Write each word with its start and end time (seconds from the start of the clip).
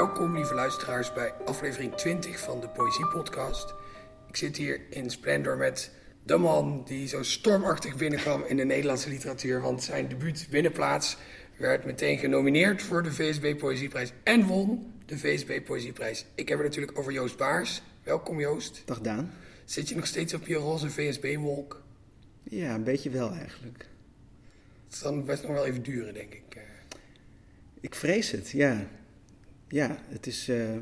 Welkom, 0.00 0.34
lieve 0.34 0.54
luisteraars, 0.54 1.12
bij 1.12 1.32
aflevering 1.32 1.94
20 1.94 2.38
van 2.38 2.60
de 2.60 2.68
Poëzie 2.68 3.06
Podcast. 3.06 3.74
Ik 4.28 4.36
zit 4.36 4.56
hier 4.56 4.80
in 4.90 5.10
Splendor 5.10 5.56
met 5.56 5.90
de 6.22 6.36
man 6.36 6.84
die 6.84 7.08
zo 7.08 7.22
stormachtig 7.22 7.96
binnenkwam 7.96 8.44
in 8.44 8.56
de 8.56 8.64
Nederlandse 8.64 9.08
literatuur. 9.08 9.60
Want 9.60 9.82
zijn 9.82 10.08
debuut 10.08 10.46
Binnenplaats 10.50 11.16
werd 11.56 11.84
meteen 11.84 12.18
genomineerd 12.18 12.82
voor 12.82 13.02
de 13.02 13.12
VSB 13.12 13.58
Poëzieprijs 13.58 14.12
en 14.22 14.46
won 14.46 14.92
de 15.06 15.18
VSB 15.18 15.64
Poëzieprijs. 15.64 16.26
Ik 16.34 16.48
heb 16.48 16.58
het 16.58 16.66
natuurlijk 16.66 16.98
over 16.98 17.12
Joost 17.12 17.36
Baars. 17.36 17.82
Welkom 18.02 18.40
Joost. 18.40 18.82
Dag 18.84 19.00
Daan. 19.00 19.32
Zit 19.64 19.88
je 19.88 19.96
nog 19.96 20.06
steeds 20.06 20.34
op 20.34 20.46
je 20.46 20.54
roze 20.54 20.90
VSB-wolk? 20.90 21.82
Ja, 22.42 22.74
een 22.74 22.84
beetje 22.84 23.10
wel 23.10 23.32
eigenlijk. 23.32 23.86
Het 24.88 24.98
zal 24.98 25.22
best 25.22 25.42
nog 25.42 25.52
wel 25.52 25.66
even 25.66 25.82
duren, 25.82 26.14
denk 26.14 26.34
ik. 26.34 26.54
eh. 26.54 26.62
Ik 27.80 27.94
vrees 27.94 28.30
het, 28.30 28.50
ja. 28.50 28.86
Ja, 29.70 29.98
het 30.08 30.26
is 30.26 30.48
eh, 30.48 30.76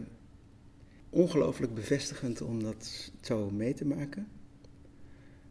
ongelooflijk 1.10 1.74
bevestigend 1.74 2.41
om 2.41 2.62
dat 2.62 3.11
zo 3.20 3.51
mee 3.51 3.74
te 3.74 3.84
maken. 3.84 4.28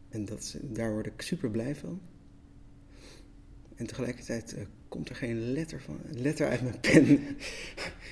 En 0.09 0.25
dat, 0.25 0.57
daar 0.61 0.91
word 0.91 1.05
ik 1.05 1.21
super 1.21 1.49
blij 1.49 1.75
van. 1.75 2.01
En 3.75 3.87
tegelijkertijd 3.87 4.53
eh, 4.53 4.65
komt 4.87 5.09
er 5.09 5.15
geen 5.15 5.51
letter, 5.51 5.81
van, 5.81 5.99
letter 6.11 6.47
uit 6.47 6.61
mijn 6.61 6.79
pen. 6.79 7.19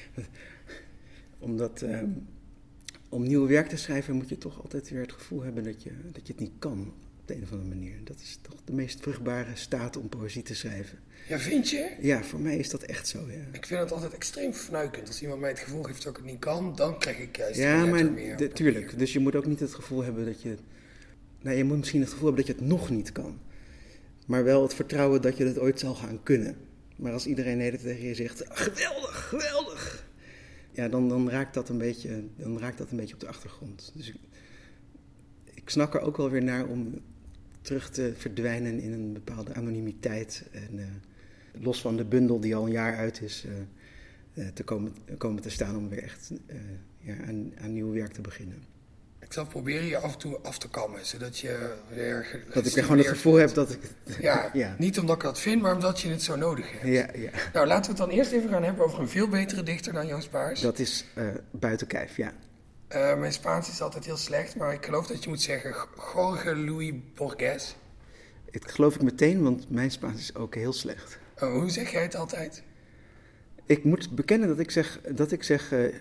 Omdat 1.48 1.82
eh, 1.82 2.04
om 3.10 3.24
nieuw 3.24 3.48
werk 3.48 3.68
te 3.68 3.78
schrijven 3.78 4.16
moet 4.16 4.30
je 4.30 4.38
toch 4.38 4.62
altijd 4.62 4.90
weer 4.90 5.02
het 5.02 5.12
gevoel 5.12 5.42
hebben 5.42 5.64
dat 5.64 5.84
je, 5.84 5.92
dat 6.12 6.28
je 6.28 6.34
het 6.34 6.42
niet 6.42 6.60
kan 6.60 6.94
op 7.26 7.32
de 7.32 7.38
een 7.38 7.44
of 7.44 7.52
andere 7.52 7.70
manier. 7.70 7.94
Dat 8.04 8.20
is 8.20 8.40
toch 8.42 8.56
de 8.66 8.74
meest 8.74 9.00
vruchtbare 9.02 9.52
staat 9.56 9.98
om 9.98 10.10
poëzie 10.10 10.44
te 10.44 10.56
schrijven. 10.56 11.00
Ja, 11.28 11.40
vind 11.40 11.70
je? 11.70 11.96
Ja, 12.02 12.24
voor 12.24 12.40
mij 12.40 12.58
is 12.58 12.70
dat 12.70 12.84
echt 12.84 13.08
zo, 13.08 13.20
ja. 13.28 13.44
Ik 13.52 13.66
vind 13.66 13.80
het 13.80 13.92
altijd 13.92 14.14
extreem 14.14 14.54
fnuikend. 14.54 15.08
Als 15.08 15.22
iemand 15.22 15.40
mij 15.40 15.50
het 15.50 15.60
gevoel 15.60 15.84
geeft 15.84 16.04
dat 16.04 16.12
ik 16.18 16.24
het 16.24 16.32
niet 16.32 16.40
kan, 16.40 16.76
dan 16.76 17.00
krijg 17.00 17.18
ik 17.20 17.38
juist 17.38 17.60
Ja, 17.60 17.86
maar 17.86 18.16
de- 18.38 18.50
tuurlijk. 18.54 18.98
Dus 19.00 19.14
je 19.14 19.20
moet 19.20 19.36
ook 19.36 19.46
niet 19.46 19.60
het 19.60 19.74
gevoel 19.74 20.04
hebben 20.04 20.26
dat 20.26 20.42
je... 20.42 20.56
Nou, 21.42 21.58
je 21.58 21.64
moet 21.64 21.78
misschien 21.78 22.02
het 22.02 22.10
gevoel 22.10 22.26
hebben 22.28 22.46
dat 22.46 22.56
je 22.56 22.62
het 22.62 22.70
nog 22.72 22.90
niet 22.90 23.12
kan. 23.12 23.40
Maar 24.28 24.44
wel 24.44 24.62
het 24.62 24.74
vertrouwen 24.74 25.22
dat 25.22 25.38
je 25.38 25.46
het 25.46 25.60
ooit 25.60 25.80
zal 25.80 25.96
gaan 25.96 26.24
kunnen. 26.24 26.56
Maar 26.96 27.12
als 27.14 27.26
iedereen 27.26 27.58
de 27.58 27.64
hele 27.64 27.78
tijd 27.78 27.90
tegen 27.96 28.08
je 28.08 28.16
zegt, 28.16 28.50
"Ah, 28.50 28.58
geweldig, 28.58 29.28
geweldig. 29.30 30.08
Ja, 30.72 30.88
dan, 30.88 31.10
dan, 31.10 31.30
raakt 31.30 31.54
dat 31.54 31.70
een 31.70 31.78
beetje, 31.78 32.24
dan 32.38 32.60
raakt 32.60 32.78
dat 32.78 32.92
een 32.92 32.98
beetje 32.98 33.14
op 33.14 33.20
de 33.20 33.28
achtergrond. 33.28 33.92
Dus 33.96 34.08
ik, 34.10 34.16
ik 35.54 35.70
snak 35.70 35.94
er 35.94 36.02
ook 36.02 36.18
wel 36.18 36.30
weer 36.30 36.44
naar 36.44 36.66
om 36.68 37.02
terug 37.66 37.90
te 37.90 38.14
verdwijnen 38.18 38.80
in 38.80 38.94
een 38.94 39.14
bepaalde 39.14 39.54
anonimiteit. 39.54 40.44
En 40.52 40.80
eh, 40.80 40.86
los 41.64 41.82
van 41.82 41.98
de 41.98 42.06
bundel 42.06 42.40
die 42.40 42.56
al 42.56 42.66
een 42.66 42.72
jaar 42.72 42.96
uit 42.96 43.22
is, 43.22 43.46
eh, 43.46 44.46
eh, 44.46 44.54
te 44.54 44.64
komen, 44.64 44.96
komen 45.18 45.42
te 45.42 45.50
staan 45.50 45.78
om 45.78 45.90
weer 45.90 46.04
echt 46.04 46.32
ja, 47.00 47.16
aan, 47.28 47.52
aan 47.58 47.74
nieuw 47.74 47.94
werk 47.94 48.14
te 48.14 48.22
beginnen. 48.22 48.64
Ik 49.20 49.34
zal 49.34 49.46
proberen 49.46 49.86
je 49.86 49.98
af 49.98 50.14
en 50.14 50.20
toe 50.20 50.38
af 50.38 50.58
te 50.58 50.70
kammen, 50.70 51.06
zodat 51.06 51.40
je 51.40 51.74
weer... 51.94 52.44
Dat 52.54 52.66
ik 52.66 52.74
weer 52.74 52.84
gewoon 52.84 52.98
het 52.98 53.08
gevoel 53.08 53.36
heb 53.36 53.54
dat 53.54 53.72
ik... 53.72 53.80
Ja, 54.22 54.50
ja. 54.54 54.76
niet 54.78 55.00
omdat 55.00 55.16
ik 55.16 55.22
dat 55.22 55.40
vind, 55.40 55.62
maar 55.62 55.74
omdat 55.74 56.02
je 56.02 56.10
het 56.10 56.24
zo 56.24 56.36
nodig 56.36 56.72
hebt. 56.72 56.84
Ja, 56.84 57.22
ja. 57.22 57.30
Nou, 57.54 57.68
laten 57.68 57.84
we 57.84 57.98
het 57.98 58.10
dan 58.10 58.18
eerst 58.18 58.32
even 58.32 58.50
gaan 58.50 58.64
hebben 58.64 58.86
over 58.86 59.00
een 59.00 59.10
veel 59.10 59.28
betere 59.28 59.64
dichter 59.64 59.94
dan 59.94 60.08
Joost 60.08 60.32
Baars. 60.32 60.62
Dat 60.62 60.80
is 60.80 61.06
eh, 61.14 61.28
buiten 61.52 61.88
kijf, 61.88 62.18
ja. 62.18 62.34
Eh, 62.88 63.18
mijn 63.18 63.34
Spaans 63.34 63.70
is 63.70 63.82
altijd 63.82 64.06
heel 64.06 64.18
slecht, 64.18 64.56
maar 64.56 64.74
ik 64.74 64.86
geloof 64.86 65.08
dat 65.08 65.24
je 65.24 65.30
moet 65.30 65.42
zeggen 65.42 65.76
Jorge 66.14 66.56
Luis 66.56 66.94
Borges. 67.16 67.76
Dat 68.52 68.72
geloof 68.72 68.96
ik 68.96 69.02
meteen, 69.02 69.44
want 69.44 69.70
mijn 69.70 69.92
Spaans 69.92 70.20
is 70.20 70.36
ook 70.36 70.56
heel 70.56 70.74
slecht. 70.74 71.18
Oh, 71.40 71.52
hoe 71.54 71.70
zeg 71.70 71.92
jij 71.92 72.02
het 72.02 72.16
altijd? 72.16 72.64
Ik 73.66 73.84
moet 73.84 74.16
bekennen 74.16 74.48
dat 74.48 74.60
ik 74.60 74.72
zeg, 74.72 75.00
dat 75.02 75.32
ik 75.32 75.44
zeg 75.44 75.72
eh, 75.72 75.94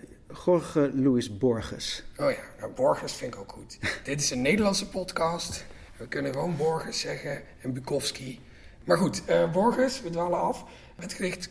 Jorge 0.45 0.91
Luis 0.93 1.37
Borges. 1.37 2.03
Oh 2.17 2.31
ja, 2.31 2.43
nou, 2.59 2.71
Borges 2.71 3.13
vind 3.13 3.33
ik 3.33 3.39
ook 3.39 3.51
goed. 3.51 3.77
Dit 4.03 4.21
is 4.21 4.31
een 4.31 4.41
Nederlandse 4.41 4.89
podcast. 4.89 5.65
We 5.97 6.07
kunnen 6.07 6.33
gewoon 6.33 6.57
Borges 6.57 6.99
zeggen 6.99 7.41
en 7.61 7.73
Bukowski. 7.73 8.39
Maar 8.83 8.97
goed, 8.97 9.25
eh, 9.25 9.51
Borges, 9.51 10.01
we 10.01 10.09
dwalen 10.09 10.39
af. 10.39 10.65
Het 10.95 11.13
gedicht 11.13 11.49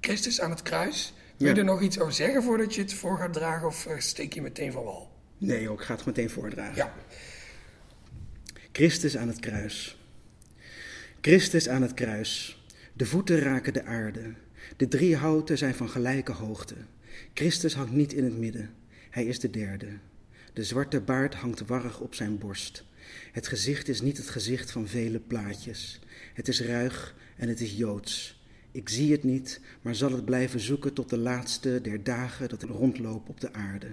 Christus 0.00 0.40
aan 0.40 0.50
het 0.50 0.62
kruis. 0.62 1.14
Wil 1.42 1.54
je 1.54 1.60
er 1.60 1.66
nog 1.66 1.82
iets 1.82 1.98
over 1.98 2.12
zeggen 2.12 2.42
voordat 2.42 2.74
je 2.74 2.80
het 2.80 2.94
voor 2.94 3.18
gaat 3.18 3.32
dragen 3.32 3.66
of 3.66 3.86
eh, 3.86 3.98
steek 3.98 4.32
je 4.32 4.42
meteen 4.42 4.72
van 4.72 4.84
wal? 4.84 5.10
Nee 5.38 5.62
joh, 5.62 5.72
ik 5.72 5.80
ga 5.80 5.94
het 5.94 6.04
meteen 6.04 6.30
voordragen. 6.30 6.76
Ja, 6.76 6.94
Christus 8.72 9.16
aan 9.16 9.28
het 9.28 9.40
kruis. 9.40 10.00
Christus 11.20 11.68
aan 11.68 11.82
het 11.82 11.94
kruis. 11.94 12.62
De 12.92 13.06
voeten 13.06 13.38
raken 13.38 13.72
de 13.72 13.84
aarde. 13.84 14.34
De 14.76 14.88
drie 14.88 15.16
houten 15.16 15.58
zijn 15.58 15.74
van 15.74 15.88
gelijke 15.88 16.32
hoogte. 16.32 16.74
Christus 17.34 17.74
hangt 17.74 17.92
niet 17.92 18.12
in 18.12 18.24
het 18.24 18.38
midden. 18.38 18.74
Hij 19.10 19.24
is 19.24 19.38
de 19.40 19.50
derde. 19.50 19.88
De 20.52 20.64
zwarte 20.64 21.00
baard 21.00 21.34
hangt 21.34 21.66
warrig 21.66 22.00
op 22.00 22.14
zijn 22.14 22.38
borst. 22.38 22.84
Het 23.32 23.46
gezicht 23.46 23.88
is 23.88 24.00
niet 24.00 24.16
het 24.16 24.28
gezicht 24.28 24.70
van 24.70 24.88
vele 24.88 25.20
plaatjes. 25.20 26.00
Het 26.34 26.48
is 26.48 26.60
ruig 26.60 27.14
en 27.36 27.48
het 27.48 27.60
is 27.60 27.72
joods. 27.76 28.41
Ik 28.72 28.88
zie 28.88 29.12
het 29.12 29.22
niet, 29.22 29.60
maar 29.82 29.94
zal 29.94 30.12
het 30.12 30.24
blijven 30.24 30.60
zoeken 30.60 30.92
tot 30.92 31.10
de 31.10 31.18
laatste 31.18 31.80
der 31.80 32.02
dagen 32.02 32.48
dat 32.48 32.62
ik 32.62 32.68
rondloop 32.68 33.28
op 33.28 33.40
de 33.40 33.52
aarde. 33.52 33.88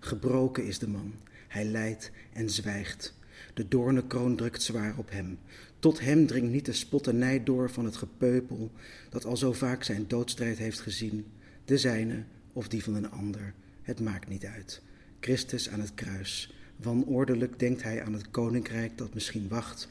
Gebroken 0.00 0.66
is 0.66 0.78
de 0.78 0.88
man. 0.88 1.14
Hij 1.48 1.64
lijdt 1.64 2.10
en 2.32 2.50
zwijgt. 2.50 3.14
De 3.54 3.68
doornenkroon 3.68 4.36
drukt 4.36 4.62
zwaar 4.62 4.94
op 4.98 5.10
hem. 5.10 5.38
Tot 5.78 6.00
hem 6.00 6.26
dringt 6.26 6.52
niet 6.52 6.64
de 6.64 6.72
spotternij 6.72 7.44
door 7.44 7.70
van 7.70 7.84
het 7.84 7.96
gepeupel 7.96 8.70
dat 9.10 9.24
al 9.24 9.36
zo 9.36 9.52
vaak 9.52 9.82
zijn 9.82 10.04
doodstrijd 10.08 10.58
heeft 10.58 10.80
gezien. 10.80 11.26
De 11.64 11.78
zijne 11.78 12.24
of 12.52 12.68
die 12.68 12.84
van 12.84 12.94
een 12.94 13.10
ander. 13.10 13.54
Het 13.82 14.00
maakt 14.00 14.28
niet 14.28 14.44
uit. 14.44 14.82
Christus 15.20 15.68
aan 15.68 15.80
het 15.80 15.94
kruis. 15.94 16.54
Wanordelijk 16.76 17.58
denkt 17.58 17.82
hij 17.82 18.02
aan 18.02 18.12
het 18.12 18.30
koninkrijk 18.30 18.98
dat 18.98 19.14
misschien 19.14 19.48
wacht. 19.48 19.88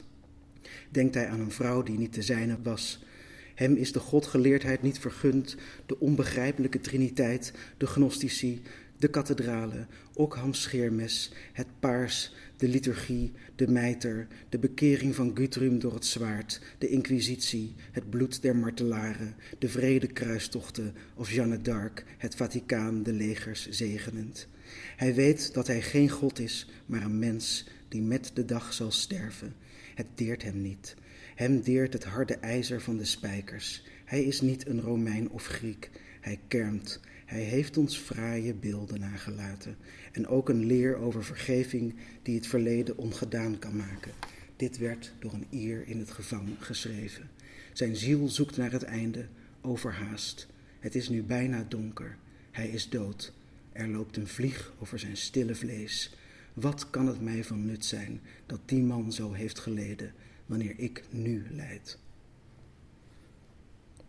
Denkt 0.90 1.14
hij 1.14 1.28
aan 1.28 1.40
een 1.40 1.50
vrouw 1.50 1.82
die 1.82 1.98
niet 1.98 2.14
de 2.14 2.22
zijne 2.22 2.56
was. 2.62 3.04
Hem 3.54 3.76
is 3.76 3.92
de 3.92 3.98
godgeleerdheid 3.98 4.82
niet 4.82 4.98
vergund, 4.98 5.56
de 5.86 6.00
onbegrijpelijke 6.00 6.80
triniteit, 6.80 7.52
de 7.76 7.86
gnostici, 7.86 8.62
de 8.98 9.08
kathedralen, 9.08 9.88
Ockhams 10.14 10.62
scheermes, 10.62 11.32
het 11.52 11.66
paars, 11.80 12.32
de 12.56 12.68
liturgie, 12.68 13.32
de 13.56 13.68
mijter, 13.68 14.26
de 14.48 14.58
bekering 14.58 15.14
van 15.14 15.36
Guthrum 15.36 15.78
door 15.78 15.94
het 15.94 16.06
zwaard, 16.06 16.60
de 16.78 16.88
inquisitie, 16.88 17.74
het 17.92 18.10
bloed 18.10 18.42
der 18.42 18.56
martelaren, 18.56 19.34
de 19.58 19.68
vrede 19.68 20.06
kruistochten 20.06 20.94
of 21.14 21.30
Jeanne 21.30 21.60
d'Arc, 21.60 22.04
het 22.18 22.34
Vaticaan, 22.34 23.02
de 23.02 23.12
legers 23.12 23.68
zegenend. 23.68 24.48
Hij 24.96 25.14
weet 25.14 25.54
dat 25.54 25.66
hij 25.66 25.82
geen 25.82 26.08
God 26.08 26.38
is, 26.38 26.68
maar 26.86 27.02
een 27.02 27.18
mens 27.18 27.68
die 27.88 28.02
met 28.02 28.30
de 28.34 28.44
dag 28.44 28.72
zal 28.72 28.90
sterven. 28.90 29.54
Het 29.94 30.06
deert 30.14 30.42
hem 30.42 30.60
niet. 30.60 30.94
Hem 31.34 31.60
deert 31.60 31.92
het 31.92 32.04
harde 32.04 32.34
ijzer 32.34 32.80
van 32.80 32.96
de 32.96 33.04
spijkers. 33.04 33.82
Hij 34.04 34.24
is 34.24 34.40
niet 34.40 34.66
een 34.66 34.80
Romein 34.80 35.30
of 35.30 35.46
Griek. 35.46 35.90
Hij 36.20 36.40
kermt. 36.48 37.00
Hij 37.26 37.42
heeft 37.42 37.76
ons 37.76 37.96
fraaie 37.96 38.54
beelden 38.54 39.00
nagelaten. 39.00 39.76
En 40.12 40.26
ook 40.26 40.48
een 40.48 40.64
leer 40.64 40.96
over 40.96 41.24
vergeving 41.24 41.94
die 42.22 42.34
het 42.34 42.46
verleden 42.46 42.96
ongedaan 42.96 43.58
kan 43.58 43.76
maken. 43.76 44.12
Dit 44.56 44.78
werd 44.78 45.12
door 45.18 45.32
een 45.32 45.46
ier 45.50 45.86
in 45.86 45.98
het 45.98 46.10
gevangen 46.10 46.56
geschreven. 46.58 47.30
Zijn 47.72 47.96
ziel 47.96 48.28
zoekt 48.28 48.56
naar 48.56 48.72
het 48.72 48.82
einde, 48.82 49.26
overhaast. 49.60 50.46
Het 50.80 50.94
is 50.94 51.08
nu 51.08 51.22
bijna 51.22 51.66
donker. 51.68 52.16
Hij 52.50 52.68
is 52.68 52.88
dood. 52.88 53.32
Er 53.74 53.88
loopt 53.88 54.16
een 54.16 54.26
vlieg 54.28 54.72
over 54.78 54.98
zijn 54.98 55.16
stille 55.16 55.54
vlees. 55.54 56.14
Wat 56.52 56.90
kan 56.90 57.06
het 57.06 57.20
mij 57.20 57.44
van 57.44 57.64
nut 57.66 57.84
zijn 57.84 58.20
dat 58.46 58.60
die 58.64 58.82
man 58.82 59.12
zo 59.12 59.32
heeft 59.32 59.58
geleden, 59.58 60.14
wanneer 60.46 60.74
ik 60.76 61.02
nu 61.10 61.46
lijd? 61.50 61.98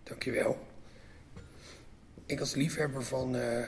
dankjewel. 0.04 0.68
Ik 2.26 2.40
als 2.40 2.56
liefhebber 2.56 3.04
van 3.04 3.36
eh 3.36 3.68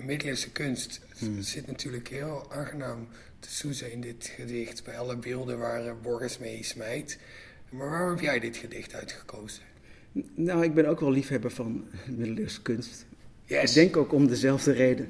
middeleeuwse 0.00 0.50
kunst 0.52 1.00
Hmm. 1.18 1.42
zit 1.42 1.66
natuurlijk 1.66 2.08
heel 2.08 2.52
aangenaam 2.52 3.08
te 3.40 3.50
soezen 3.50 3.92
in 3.92 4.00
dit 4.00 4.26
gedicht. 4.36 4.84
Bij 4.84 4.98
alle 4.98 5.16
beelden 5.16 5.58
waar 5.58 5.86
eh, 5.86 5.92
Borges 6.02 6.38
mee 6.38 6.62
smijt. 6.62 7.18
Maar 7.70 7.90
waarom 7.90 8.10
heb 8.10 8.20
jij 8.20 8.40
dit 8.40 8.56
gedicht 8.56 8.94
uitgekozen? 8.94 9.62
Nou, 10.34 10.64
ik 10.64 10.74
ben 10.74 10.86
ook 10.86 11.00
wel 11.00 11.10
liefhebber 11.10 11.50
van 11.50 11.88
middeleeuwse 12.06 12.62
kunst. 12.62 13.06
Yes. 13.48 13.68
Ik 13.68 13.74
denk 13.74 13.96
ook 13.96 14.12
om 14.12 14.26
dezelfde 14.26 14.72
reden. 14.72 15.08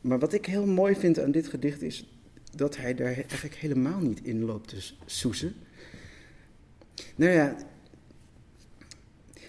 Maar 0.00 0.18
wat 0.18 0.32
ik 0.32 0.46
heel 0.46 0.66
mooi 0.66 0.94
vind 0.94 1.18
aan 1.20 1.30
dit 1.30 1.48
gedicht 1.48 1.82
is 1.82 2.08
dat 2.56 2.76
hij 2.76 2.94
daar 2.94 3.12
eigenlijk 3.14 3.54
helemaal 3.54 4.00
niet 4.00 4.20
in 4.22 4.44
loopt 4.44 4.68
te 4.68 4.80
s- 4.80 4.98
soezen. 5.06 5.54
Nou 7.16 7.32
ja, 7.32 7.56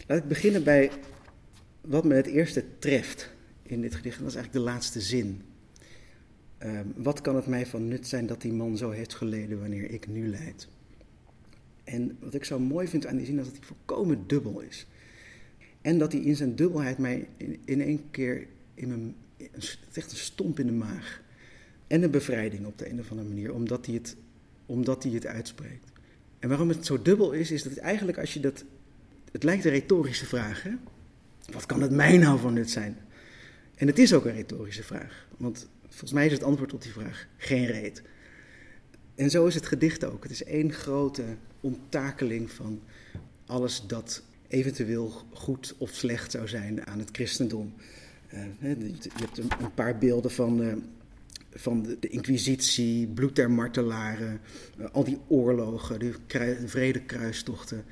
laat 0.08 0.18
ik 0.18 0.28
beginnen 0.28 0.64
bij 0.64 0.92
wat 1.82 2.04
me 2.04 2.14
het 2.14 2.26
eerste 2.28 2.64
treft 2.80 3.30
in 3.64 3.82
dit 3.82 3.96
gedicht. 3.96 4.18
En 4.18 4.24
dat 4.24 4.32
is 4.32 4.38
eigenlijk 4.38 4.66
de 4.66 4.72
laatste 4.72 5.02
zin. 5.02 5.42
Ehm, 6.58 6.86
wat 6.96 7.22
kan 7.22 7.36
het 7.36 7.48
mij 7.48 7.66
van 7.66 7.88
nut 7.88 8.08
zijn 8.08 8.26
dat 8.26 8.42
die 8.42 8.54
man 8.54 8.78
zo 8.78 8.90
heeft 8.90 9.14
geleden 9.16 9.60
wanneer 9.60 9.90
ik 9.92 10.08
nu 10.08 10.28
lijd? 10.28 10.68
En 11.84 12.18
wat 12.20 12.34
ik 12.34 12.46
zo 12.46 12.60
mooi 12.60 12.88
vind 12.88 13.06
aan 13.06 13.18
die 13.18 13.26
zin 13.26 13.40
is 13.40 13.46
dat 13.46 13.56
hij 13.58 13.66
volkomen 13.66 14.28
dubbel 14.28 14.60
is. 14.60 14.86
En 15.82 15.98
dat 15.98 16.12
hij 16.12 16.22
in 16.22 16.36
zijn 16.36 16.56
dubbelheid 16.56 16.98
mij 16.98 17.28
in, 17.66 17.82
één 17.82 18.02
keer 18.12 18.48
in 18.74 18.88
mijn, 18.88 19.16
echt 19.94 20.12
een 20.12 20.18
stomp 20.18 20.60
in 20.60 20.66
de 20.66 20.72
maag. 20.72 21.22
En 21.88 22.04
een 22.04 22.12
bevrijding 22.12 22.66
op 22.66 22.78
de 22.78 22.90
een 22.90 23.00
of 23.00 23.12
andere 23.12 23.28
manier, 23.28 23.54
omdat 23.54 23.86
hij 23.86 23.96
het, 23.96 24.16
omdat 24.66 25.04
hij 25.04 25.12
het 25.12 25.26
uitspreekt. 25.26 25.92
En 26.40 26.50
waarom 26.50 26.70
het 26.70 26.86
zo 26.86 27.02
dubbel 27.02 27.32
is, 27.32 27.52
is 27.52 27.64
dat 27.64 27.72
het 27.72 27.82
eigenlijk 27.82 28.18
als 28.18 28.34
je 28.34 28.40
dat. 28.40 28.64
Het 29.32 29.44
lijkt 29.44 29.66
een 29.66 29.72
retorische 29.72 30.26
vraag, 30.26 30.64
hè? 30.64 30.72
Wat 31.52 31.66
kan 31.66 31.82
het 31.82 31.92
mij 31.92 32.18
nou 32.18 32.40
van 32.40 32.54
nut 32.54 32.70
zijn? 32.70 32.98
En 33.76 33.88
het 33.88 34.00
is 34.00 34.14
ook 34.14 34.26
een 34.26 34.34
retorische 34.34 34.84
vraag, 34.84 35.28
want 35.38 35.68
volgens 35.88 36.12
mij 36.12 36.26
is 36.26 36.32
het 36.32 36.44
antwoord 36.44 36.74
op 36.74 36.82
die 36.82 36.92
vraag 36.92 37.28
geen 37.38 37.66
reet. 37.66 38.02
En 39.16 39.30
zo 39.30 39.46
is 39.46 39.56
het 39.56 39.66
gedicht 39.66 40.04
ook. 40.04 40.24
Het 40.24 40.32
is 40.32 40.44
één 40.44 40.74
grote 40.74 41.24
onttakeling 41.60 42.52
van 42.52 42.82
alles 43.46 43.84
dat 43.88 44.24
eventueel 44.52 45.12
goed 45.34 45.76
of 45.78 45.90
slecht 45.90 46.32
zou 46.32 46.48
zijn 46.48 46.86
aan 46.88 47.00
het 47.00 47.10
christendom. 47.12 47.74
Uh, 48.34 48.80
je 48.80 49.10
hebt 49.14 49.38
een, 49.38 49.74
paar 49.74 49.98
beelden 49.98 50.32
van, 50.32 50.62
uh, 50.62 50.74
van 51.54 51.84
de, 52.00 52.10
inquisitie, 52.10 53.08
bloed 53.08 53.36
der 53.36 53.52
martelaren, 53.52 54.40
uh, 54.80 54.86
al 54.92 55.04
die 55.04 55.18
oorlogen, 55.28 56.00
de, 56.00 56.14
de 56.28 56.68
vredekruistochten. 56.68 57.84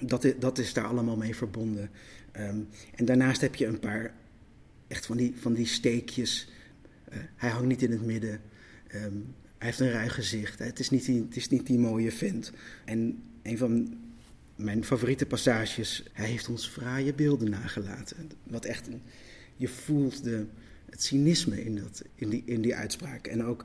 Dat 0.00 0.24
is, 0.24 0.34
dat 0.38 0.58
is 0.58 0.72
daar 0.72 0.86
allemaal 0.86 1.16
mee 1.16 1.36
verbonden. 1.36 1.90
Um, 2.36 2.68
en 2.94 3.04
daarnaast 3.04 3.40
heb 3.40 3.54
je 3.54 3.66
een 3.66 3.78
paar 3.78 4.14
echt 4.88 5.06
van 5.06 5.16
die, 5.16 5.34
van 5.36 5.54
die 5.54 5.66
steekjes. 5.66 6.48
hij 7.36 7.50
hangt 7.50 7.66
niet 7.66 7.82
in 7.82 7.90
het 7.90 8.04
midden. 8.04 8.40
Um, 8.94 9.34
hij 9.58 9.68
heeft 9.68 9.80
een 9.80 9.90
ruig 9.90 10.14
gezicht. 10.14 10.58
Het 10.58 10.78
is 10.78 10.90
niet 10.90 11.04
die, 11.04 11.22
het 11.22 11.36
is 11.36 11.48
niet 11.48 11.66
die 11.66 11.78
mooie 11.78 12.12
vent. 12.12 12.52
En 12.84 13.22
een 13.42 13.58
van 13.58 13.98
mijn 14.64 14.84
favoriete 14.84 15.26
passages. 15.26 16.04
Hij 16.12 16.28
heeft 16.28 16.48
ons 16.48 16.66
fraaie 16.66 17.14
beelden 17.14 17.50
nagelaten. 17.50 18.30
Wat 18.42 18.64
echt, 18.64 18.88
je 19.56 19.68
voelt 19.68 20.24
de, 20.24 20.46
het 20.90 21.02
cynisme 21.02 21.64
in, 21.64 21.76
dat, 21.76 22.02
in, 22.14 22.28
die, 22.28 22.42
in 22.46 22.60
die 22.60 22.74
uitspraak. 22.74 23.26
En 23.26 23.44
ook 23.44 23.64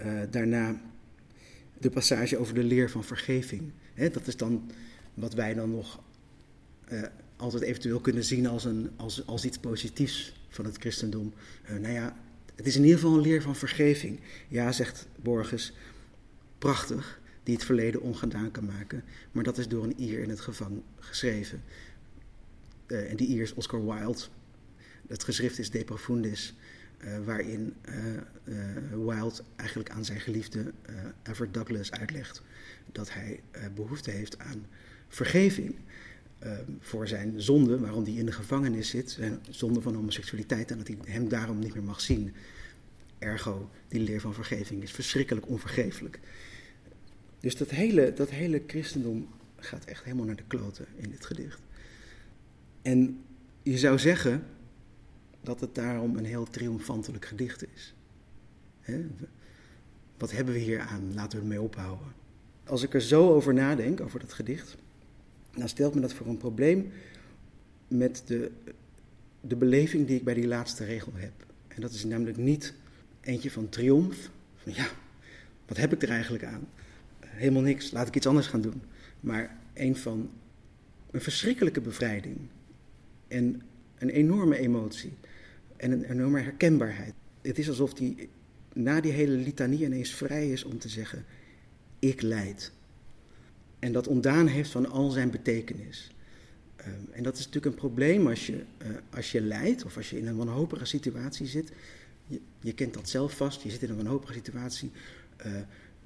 uh, 0.00 0.20
daarna 0.30 0.80
de 1.78 1.90
passage 1.90 2.36
over 2.36 2.54
de 2.54 2.64
leer 2.64 2.90
van 2.90 3.04
vergeving. 3.04 3.62
Dat 3.94 4.26
is 4.26 4.36
dan 4.36 4.70
wat 5.14 5.34
wij 5.34 5.54
dan 5.54 5.70
nog 5.70 6.02
uh, 6.92 7.02
altijd 7.36 7.62
eventueel 7.62 8.00
kunnen 8.00 8.24
zien 8.24 8.46
als, 8.46 8.64
een, 8.64 8.90
als, 8.96 9.26
als 9.26 9.44
iets 9.44 9.58
positiefs 9.58 10.32
van 10.48 10.64
het 10.64 10.76
christendom. 10.76 11.34
Uh, 11.70 11.76
nou 11.76 11.92
ja, 11.92 12.16
het 12.54 12.66
is 12.66 12.76
in 12.76 12.82
ieder 12.82 12.98
geval 12.98 13.14
een 13.14 13.20
leer 13.20 13.42
van 13.42 13.56
vergeving. 13.56 14.20
Ja, 14.48 14.72
zegt 14.72 15.06
Borges, 15.22 15.72
prachtig 16.58 17.22
die 17.44 17.54
het 17.54 17.64
verleden 17.64 18.00
ongedaan 18.00 18.50
kan 18.50 18.64
maken. 18.64 19.04
Maar 19.32 19.44
dat 19.44 19.58
is 19.58 19.68
door 19.68 19.84
een 19.84 20.00
Ier 20.02 20.22
in 20.22 20.28
het 20.28 20.40
gevang 20.40 20.82
geschreven. 20.98 21.62
Uh, 22.86 23.10
en 23.10 23.16
die 23.16 23.28
Ier 23.28 23.42
is 23.42 23.54
Oscar 23.54 23.84
Wilde. 23.84 24.22
Het 25.06 25.24
geschrift 25.24 25.58
is 25.58 25.70
De 25.70 25.84
Profundis, 25.84 26.54
uh, 27.04 27.18
waarin 27.24 27.74
uh, 28.44 28.56
Wilde 28.90 29.42
eigenlijk 29.56 29.90
aan 29.90 30.04
zijn 30.04 30.20
geliefde 30.20 30.72
Everett 31.22 31.54
Douglas 31.54 31.90
uitlegt 31.90 32.42
dat 32.92 33.12
hij 33.12 33.40
behoefte 33.74 34.10
heeft 34.10 34.38
aan 34.38 34.66
vergeving. 35.08 35.74
voor 36.80 37.08
zijn 37.08 37.40
zonde, 37.42 37.78
waarom 37.78 38.04
hij 38.04 38.12
in 38.12 38.26
de 38.26 38.32
gevangenis 38.32 38.88
zit, 38.88 39.10
zijn 39.10 39.38
zonde 39.50 39.80
van 39.80 39.94
homoseksualiteit 39.94 40.70
en 40.70 40.78
dat 40.78 40.86
hij 40.86 40.96
hem 41.04 41.28
daarom 41.28 41.58
niet 41.58 41.74
meer 41.74 41.82
mag 41.82 42.00
zien. 42.00 42.34
Ergo, 43.18 43.70
die 43.88 44.00
leer 44.00 44.20
van 44.20 44.34
vergeving 44.34 44.82
is 44.82 44.92
verschrikkelijk 44.92 45.48
onvergeeflijk. 45.48 46.20
Dus 47.44 47.56
dat 47.56 47.70
hele, 47.70 48.12
dat 48.12 48.30
hele 48.30 48.62
christendom 48.66 49.28
gaat 49.56 49.84
echt 49.84 50.04
helemaal 50.04 50.26
naar 50.26 50.36
de 50.36 50.46
kloten 50.46 50.86
in 50.96 51.10
dit 51.10 51.26
gedicht. 51.26 51.60
En 52.82 53.24
je 53.62 53.78
zou 53.78 53.98
zeggen 53.98 54.46
dat 55.40 55.60
het 55.60 55.74
daarom 55.74 56.16
een 56.16 56.24
heel 56.24 56.44
triomfantelijk 56.44 57.24
gedicht 57.24 57.64
is. 57.74 57.94
Wat 60.18 60.32
hebben 60.32 60.54
we 60.54 60.60
hier 60.60 60.80
aan? 60.80 61.14
Laten 61.14 61.38
we 61.38 61.44
ermee 61.44 61.60
ophouden. 61.60 62.06
Als 62.66 62.82
ik 62.82 62.94
er 62.94 63.00
zo 63.00 63.34
over 63.34 63.54
nadenk, 63.54 64.00
over 64.00 64.20
dat 64.20 64.32
gedicht, 64.32 64.76
dan 65.56 65.68
stelt 65.68 65.94
me 65.94 66.00
dat 66.00 66.12
voor 66.12 66.26
een 66.26 66.36
probleem 66.36 66.92
met 67.88 68.22
de, 68.26 68.50
de 69.40 69.56
beleving 69.56 70.06
die 70.06 70.16
ik 70.16 70.24
bij 70.24 70.34
die 70.34 70.46
laatste 70.46 70.84
regel 70.84 71.12
heb. 71.14 71.46
En 71.68 71.80
dat 71.80 71.92
is 71.92 72.04
namelijk 72.04 72.36
niet 72.36 72.74
eentje 73.20 73.50
van 73.50 73.68
triomf, 73.68 74.30
van 74.56 74.74
ja, 74.74 74.86
wat 75.66 75.76
heb 75.76 75.92
ik 75.92 76.02
er 76.02 76.10
eigenlijk 76.10 76.44
aan? 76.44 76.68
Helemaal 77.34 77.62
niks, 77.62 77.90
laat 77.90 78.08
ik 78.08 78.16
iets 78.16 78.26
anders 78.26 78.46
gaan 78.46 78.60
doen. 78.60 78.82
Maar 79.20 79.56
een 79.74 79.96
van 79.96 80.30
een 81.10 81.20
verschrikkelijke 81.20 81.80
bevrijding 81.80 82.36
en 83.28 83.62
een 83.98 84.08
enorme 84.08 84.58
emotie 84.58 85.12
en 85.76 85.92
een 85.92 86.04
enorme 86.04 86.40
herkenbaarheid. 86.40 87.14
Het 87.42 87.58
is 87.58 87.68
alsof 87.68 87.98
hij 87.98 88.28
na 88.72 89.00
die 89.00 89.12
hele 89.12 89.32
litanie 89.32 89.84
ineens 89.84 90.14
vrij 90.14 90.50
is 90.50 90.64
om 90.64 90.78
te 90.78 90.88
zeggen: 90.88 91.24
Ik 91.98 92.22
leid. 92.22 92.72
En 93.78 93.92
dat 93.92 94.06
ontdaan 94.06 94.46
heeft 94.46 94.70
van 94.70 94.90
al 94.90 95.10
zijn 95.10 95.30
betekenis. 95.30 96.14
Um, 96.86 97.08
en 97.12 97.22
dat 97.22 97.38
is 97.38 97.46
natuurlijk 97.46 97.74
een 97.74 97.80
probleem 97.80 98.26
als 98.26 98.46
je, 98.46 98.52
uh, 98.52 98.88
als 99.10 99.32
je 99.32 99.40
lijdt 99.40 99.84
of 99.84 99.96
als 99.96 100.10
je 100.10 100.18
in 100.18 100.26
een 100.26 100.36
wanhopige 100.36 100.84
situatie 100.84 101.46
zit. 101.46 101.72
Je, 102.26 102.40
je, 102.60 102.72
kent 102.72 102.94
dat 102.94 103.08
zelf 103.08 103.36
vast, 103.36 103.62
je 103.62 103.70
zit 103.70 103.82
in 103.82 103.90
een 103.90 103.96
wanhopige 103.96 104.32
situatie. 104.32 104.90
Uh, 105.46 105.52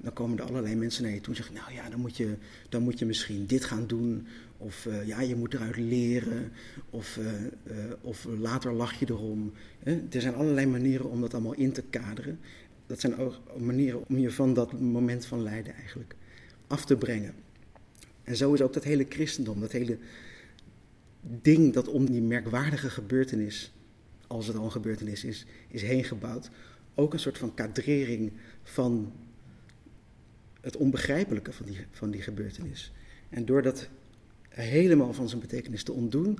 dan 0.01 0.13
komen 0.13 0.37
er 0.37 0.43
allerlei 0.43 0.75
mensen 0.75 1.03
naar 1.03 1.11
je 1.11 1.21
toe 1.21 1.29
en 1.29 1.35
zeggen, 1.35 1.55
nou 1.55 1.73
ja, 1.73 1.89
dan 1.89 1.99
moet 1.99 2.17
je, 2.17 2.35
dan 2.69 2.81
moet 2.81 2.99
je 2.99 3.05
misschien 3.05 3.45
dit 3.45 3.65
gaan 3.65 3.87
doen. 3.87 4.27
Of 4.57 4.85
uh, 4.85 5.07
ja, 5.07 5.21
je 5.21 5.35
moet 5.35 5.53
eruit 5.53 5.77
leren. 5.77 6.51
Of, 6.89 7.17
uh, 7.17 7.25
uh, 7.25 7.93
of 8.01 8.27
later 8.39 8.73
lach 8.73 8.93
je 8.93 9.05
erom. 9.09 9.51
Hè? 9.79 10.01
Er 10.11 10.21
zijn 10.21 10.35
allerlei 10.35 10.67
manieren 10.67 11.09
om 11.09 11.21
dat 11.21 11.33
allemaal 11.33 11.53
in 11.53 11.71
te 11.71 11.83
kaderen. 11.89 12.39
Dat 12.87 12.99
zijn 12.99 13.17
ook 13.17 13.41
manieren 13.57 14.07
om 14.07 14.17
je 14.17 14.31
van 14.31 14.53
dat 14.53 14.79
moment 14.79 15.25
van 15.25 15.43
lijden 15.43 15.73
eigenlijk 15.73 16.15
af 16.67 16.85
te 16.85 16.95
brengen. 16.95 17.33
En 18.23 18.35
zo 18.35 18.53
is 18.53 18.61
ook 18.61 18.73
dat 18.73 18.83
hele 18.83 19.05
christendom, 19.09 19.59
dat 19.59 19.71
hele 19.71 19.97
ding 21.21 21.73
dat 21.73 21.87
om 21.87 22.11
die 22.11 22.21
merkwaardige 22.21 22.89
gebeurtenis, 22.89 23.73
als 24.27 24.47
het 24.47 24.55
al 24.55 24.63
een 24.63 24.71
gebeurtenis 24.71 25.23
is, 25.23 25.45
is 25.67 25.81
heen 25.81 26.03
gebouwd. 26.03 26.49
Ook 26.95 27.13
een 27.13 27.19
soort 27.19 27.37
van 27.37 27.53
kadrering 27.53 28.31
van 28.63 29.11
het 30.61 30.77
onbegrijpelijke 30.77 31.53
van 31.53 31.65
die, 31.65 31.85
van 31.91 32.11
die 32.11 32.21
gebeurtenis. 32.21 32.91
En 33.29 33.45
door 33.45 33.61
dat 33.61 33.89
helemaal 34.49 35.13
van 35.13 35.29
zijn 35.29 35.41
betekenis 35.41 35.83
te 35.83 35.91
ontdoen 35.91 36.39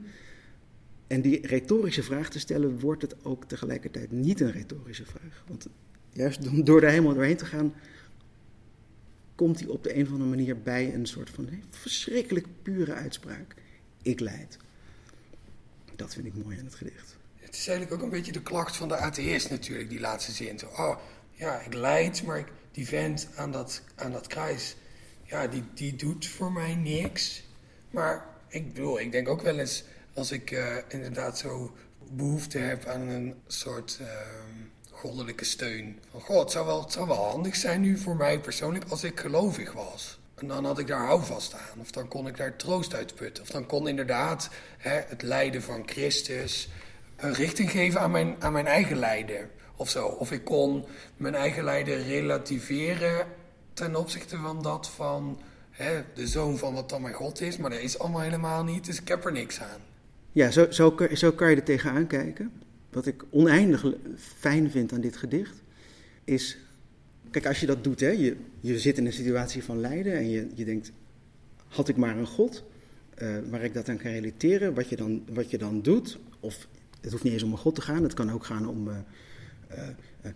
en 1.07 1.21
die 1.21 1.47
retorische 1.47 2.03
vraag 2.03 2.29
te 2.29 2.39
stellen, 2.39 2.79
wordt 2.79 3.01
het 3.01 3.15
ook 3.25 3.45
tegelijkertijd 3.45 4.11
niet 4.11 4.39
een 4.39 4.51
retorische 4.51 5.05
vraag. 5.05 5.43
Want 5.47 5.67
juist 6.13 6.65
door 6.65 6.81
daar 6.81 6.89
helemaal 6.89 7.13
doorheen 7.13 7.37
te 7.37 7.45
gaan, 7.45 7.73
komt 9.35 9.59
hij 9.59 9.69
op 9.69 9.83
de 9.83 9.95
een 9.95 10.03
of 10.03 10.11
andere 10.11 10.29
manier 10.29 10.61
bij 10.61 10.93
een 10.93 11.05
soort 11.05 11.29
van 11.29 11.49
verschrikkelijk 11.69 12.47
pure 12.61 12.93
uitspraak. 12.93 13.55
Ik 14.01 14.19
leid. 14.19 14.57
Dat 15.95 16.13
vind 16.13 16.25
ik 16.25 16.43
mooi 16.43 16.59
aan 16.59 16.65
het 16.65 16.75
gedicht. 16.75 17.17
Het 17.35 17.55
is 17.55 17.67
eigenlijk 17.67 17.97
ook 17.97 18.03
een 18.03 18.17
beetje 18.17 18.31
de 18.31 18.41
klacht 18.41 18.75
van 18.75 18.87
de 18.87 18.95
atheïst 18.97 19.49
natuurlijk, 19.49 19.89
die 19.89 19.99
laatste 19.99 20.31
zin. 20.31 20.59
Oh, 20.77 20.97
ja, 21.31 21.59
ik 21.61 21.73
leid, 21.73 22.23
maar 22.23 22.39
ik, 22.39 22.47
die 22.71 22.87
vent 22.87 23.27
aan 23.35 23.51
dat, 23.51 23.81
aan 23.95 24.11
dat 24.11 24.27
kruis, 24.27 24.75
ja, 25.23 25.47
die, 25.47 25.63
die 25.73 25.95
doet 25.95 26.27
voor 26.27 26.51
mij 26.51 26.75
niks. 26.75 27.43
Maar 27.89 28.25
ik 28.47 28.73
bedoel, 28.73 28.99
ik 28.99 29.11
denk 29.11 29.27
ook 29.27 29.41
wel 29.41 29.59
eens, 29.59 29.83
als 30.13 30.31
ik 30.31 30.51
uh, 30.51 30.75
inderdaad 30.87 31.37
zo 31.37 31.75
behoefte 32.11 32.57
heb 32.57 32.85
aan 32.85 33.01
een 33.01 33.35
soort 33.47 33.97
uh, 34.01 34.07
goddelijke 34.91 35.45
steun. 35.45 35.99
Van, 36.11 36.21
goh, 36.21 36.39
het 36.39 36.51
zou, 36.51 36.65
wel, 36.65 36.85
zou 36.89 37.07
wel 37.07 37.29
handig 37.29 37.55
zijn 37.55 37.81
nu 37.81 37.97
voor 37.97 38.15
mij 38.15 38.39
persoonlijk 38.39 38.85
als 38.89 39.03
ik 39.03 39.19
gelovig 39.19 39.71
was. 39.71 40.19
En 40.35 40.47
dan 40.47 40.65
had 40.65 40.79
ik 40.79 40.87
daar 40.87 41.05
houvast 41.05 41.53
aan. 41.53 41.79
Of 41.79 41.91
dan 41.91 42.07
kon 42.07 42.27
ik 42.27 42.37
daar 42.37 42.55
troost 42.55 42.93
uit 42.93 43.15
putten. 43.15 43.43
Of 43.43 43.49
dan 43.49 43.65
kon 43.65 43.87
inderdaad 43.87 44.49
hè, 44.77 45.01
het 45.07 45.21
lijden 45.21 45.61
van 45.61 45.83
Christus 45.85 46.69
een 47.15 47.33
richting 47.33 47.71
geven 47.71 48.01
aan 48.01 48.11
mijn, 48.11 48.35
aan 48.39 48.53
mijn 48.53 48.67
eigen 48.67 48.97
lijden 48.97 49.49
of 49.79 49.89
zo. 49.89 50.05
Of 50.05 50.31
ik 50.31 50.43
kon 50.43 50.83
mijn 51.17 51.35
eigen 51.35 51.63
lijden 51.63 52.03
relativeren 52.03 53.27
ten 53.73 53.95
opzichte 53.95 54.37
van 54.37 54.61
dat 54.61 54.89
van 54.89 55.39
hè, 55.69 56.01
de 56.13 56.27
zoon 56.27 56.57
van 56.57 56.73
wat 56.73 56.89
dan 56.89 57.01
mijn 57.01 57.13
God 57.13 57.41
is. 57.41 57.57
Maar 57.57 57.69
dat 57.69 57.79
is 57.79 57.99
allemaal 57.99 58.21
helemaal 58.21 58.63
niet, 58.63 58.85
dus 58.85 59.01
ik 59.01 59.07
heb 59.07 59.25
er 59.25 59.31
niks 59.31 59.61
aan. 59.61 59.79
Ja, 60.31 60.51
zo, 60.51 60.71
zo, 60.71 60.95
zo 61.13 61.31
kan 61.31 61.49
je 61.49 61.55
er 61.55 61.63
tegenaan 61.63 62.07
kijken. 62.07 62.51
Wat 62.89 63.05
ik 63.05 63.23
oneindig 63.29 63.85
fijn 64.37 64.71
vind 64.71 64.93
aan 64.93 65.01
dit 65.01 65.17
gedicht 65.17 65.63
is. 66.23 66.57
Kijk, 67.31 67.45
als 67.45 67.59
je 67.59 67.65
dat 67.65 67.83
doet, 67.83 67.99
hè, 67.99 68.09
je, 68.09 68.37
je 68.59 68.79
zit 68.79 68.97
in 68.97 69.05
een 69.05 69.13
situatie 69.13 69.63
van 69.63 69.79
lijden 69.79 70.13
en 70.13 70.29
je, 70.29 70.47
je 70.55 70.65
denkt: 70.65 70.91
had 71.67 71.87
ik 71.87 71.97
maar 71.97 72.17
een 72.17 72.27
God 72.27 72.63
uh, 73.21 73.37
waar 73.49 73.63
ik 73.63 73.73
dat 73.73 73.89
aan 73.89 73.97
kan 73.97 74.11
relateren, 74.11 74.73
wat 74.73 74.89
je, 74.89 74.95
dan, 74.95 75.23
wat 75.33 75.51
je 75.51 75.57
dan 75.57 75.81
doet, 75.81 76.17
of 76.39 76.67
het 77.01 77.11
hoeft 77.11 77.23
niet 77.23 77.33
eens 77.33 77.43
om 77.43 77.51
een 77.51 77.57
God 77.57 77.75
te 77.75 77.81
gaan, 77.81 78.03
het 78.03 78.13
kan 78.13 78.31
ook 78.31 78.45
gaan 78.45 78.67
om. 78.67 78.87
Uh, 78.87 78.93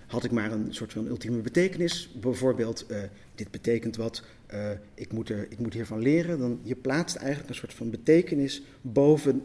had 0.07 0.23
ik 0.23 0.31
maar 0.31 0.51
een 0.51 0.73
soort 0.73 0.93
van 0.93 1.07
ultieme 1.07 1.41
betekenis, 1.41 2.09
bijvoorbeeld 2.21 2.85
uh, 2.91 2.97
dit 3.35 3.51
betekent 3.51 3.95
wat, 3.95 4.23
ik, 4.93 5.11
moet 5.11 5.29
er, 5.29 5.45
ik 5.49 5.59
moet 5.59 5.73
hiervan 5.73 5.99
leren, 5.99 6.39
dan 6.39 6.59
je 6.63 6.75
plaatst 6.75 7.15
eigenlijk 7.15 7.49
een 7.49 7.55
soort 7.55 7.73
van 7.73 7.89
betekenis 7.89 8.61
boven, 8.81 9.41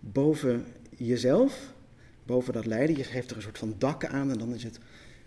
boven 0.00 0.64
jezelf, 0.96 1.72
boven 2.26 2.52
dat 2.52 2.66
lijden. 2.66 2.96
Je 2.96 3.04
geeft 3.04 3.30
er 3.30 3.36
een 3.36 3.42
soort 3.42 3.58
van 3.58 3.74
dak 3.78 4.04
aan 4.04 4.30
en 4.30 4.38
dan 4.38 4.54
is 4.54 4.64
het 4.64 4.78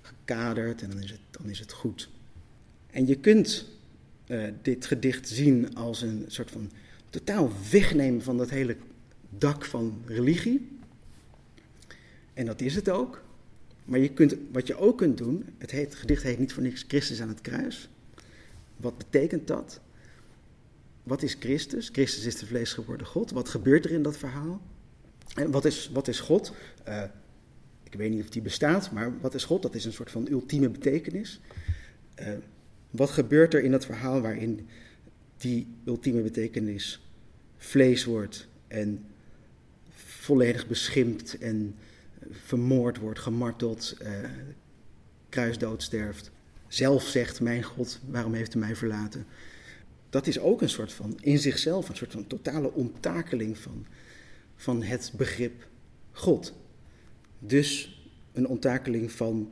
gekaderd 0.01 0.81
en 0.81 0.89
dan 0.89 1.03
is 1.03 1.11
het, 1.11 1.19
dan 1.31 1.49
is 1.49 1.59
het 1.59 1.71
goed. 1.71 2.09
En 2.91 3.07
je 3.07 3.15
kunt 3.15 3.69
dit 4.61 4.85
gedicht 4.85 5.27
zien 5.27 5.75
als 5.75 6.01
een 6.01 6.25
soort 6.27 6.51
van 6.51 6.71
totaal 7.09 7.51
wegnemen 7.71 8.21
van 8.21 8.37
dat 8.37 8.49
hele 8.49 8.75
dak 9.29 9.65
van 9.65 10.01
religie. 10.05 10.79
En 12.33 12.45
dat 12.45 12.61
is 12.61 12.75
het 12.75 12.89
ook. 12.89 13.23
Maar 13.91 13.99
je 13.99 14.09
kunt, 14.09 14.35
wat 14.51 14.67
je 14.67 14.77
ook 14.77 14.97
kunt 14.97 15.17
doen, 15.17 15.45
het, 15.57 15.71
heet, 15.71 15.95
gedicht 15.95 16.23
heet 16.23 16.39
niet 16.39 16.53
voor 16.53 16.63
niks 16.63 16.85
Christus 16.87 17.21
aan 17.21 17.27
het 17.27 17.41
kruis. 17.41 17.89
Wat 18.77 18.97
betekent 18.97 19.47
dat? 19.47 19.79
Wat 21.03 21.21
is 21.21 21.35
Christus? 21.39 21.89
Christus 21.91 22.25
is 22.25 22.35
de 22.35 22.45
vlees 22.45 22.73
geworden 22.73 23.07
God. 23.07 23.31
Wat 23.31 23.49
gebeurt 23.49 23.85
er 23.85 23.91
in 23.91 24.03
dat 24.03 24.17
verhaal? 24.17 24.61
En 25.35 25.51
wat 25.51 25.65
is, 25.65 25.89
wat 25.93 26.07
is 26.07 26.19
God? 26.19 26.53
Uh, 26.87 27.03
ik 27.83 27.93
weet 27.93 28.11
niet 28.11 28.21
of 28.21 28.29
die 28.29 28.41
bestaat, 28.41 28.91
maar 28.91 29.19
wat 29.19 29.33
is 29.33 29.43
God? 29.43 29.61
Dat 29.61 29.75
is 29.75 29.85
een 29.85 29.93
soort 29.93 30.11
van 30.11 30.27
ultieme 30.29 30.69
betekenis. 30.69 31.39
Uh, 32.19 32.27
wat 32.89 33.09
gebeurt 33.09 33.53
er 33.53 33.63
in 33.63 33.71
dat 33.71 33.85
verhaal 33.85 34.21
waarin 34.21 34.67
die 35.37 35.67
ultieme 35.85 36.21
betekenis 36.21 37.07
vlees 37.57 38.05
wordt 38.05 38.47
en 38.67 39.05
volledig 39.93 40.67
beschimpt 40.67 41.37
en 41.37 41.75
vermoord 42.29 42.97
wordt, 42.97 43.19
gemarteld, 43.19 43.97
uh, 44.01 44.09
kruisdood 45.29 45.83
sterft. 45.83 46.31
Zelf 46.67 47.03
zegt, 47.03 47.41
mijn 47.41 47.63
God, 47.63 47.99
waarom 48.05 48.33
heeft 48.33 48.55
u 48.55 48.59
mij 48.59 48.75
verlaten? 48.75 49.25
Dat 50.09 50.27
is 50.27 50.39
ook 50.39 50.61
een 50.61 50.69
soort 50.69 50.93
van, 50.93 51.17
in 51.21 51.39
zichzelf, 51.39 51.89
een 51.89 51.95
soort 51.95 52.11
van 52.11 52.27
totale 52.27 52.73
onttakeling 52.73 53.57
van, 53.57 53.85
van 54.55 54.83
het 54.83 55.13
begrip 55.17 55.67
God. 56.11 56.53
Dus 57.39 58.01
een 58.33 58.47
onttakeling 58.47 59.11
van 59.11 59.51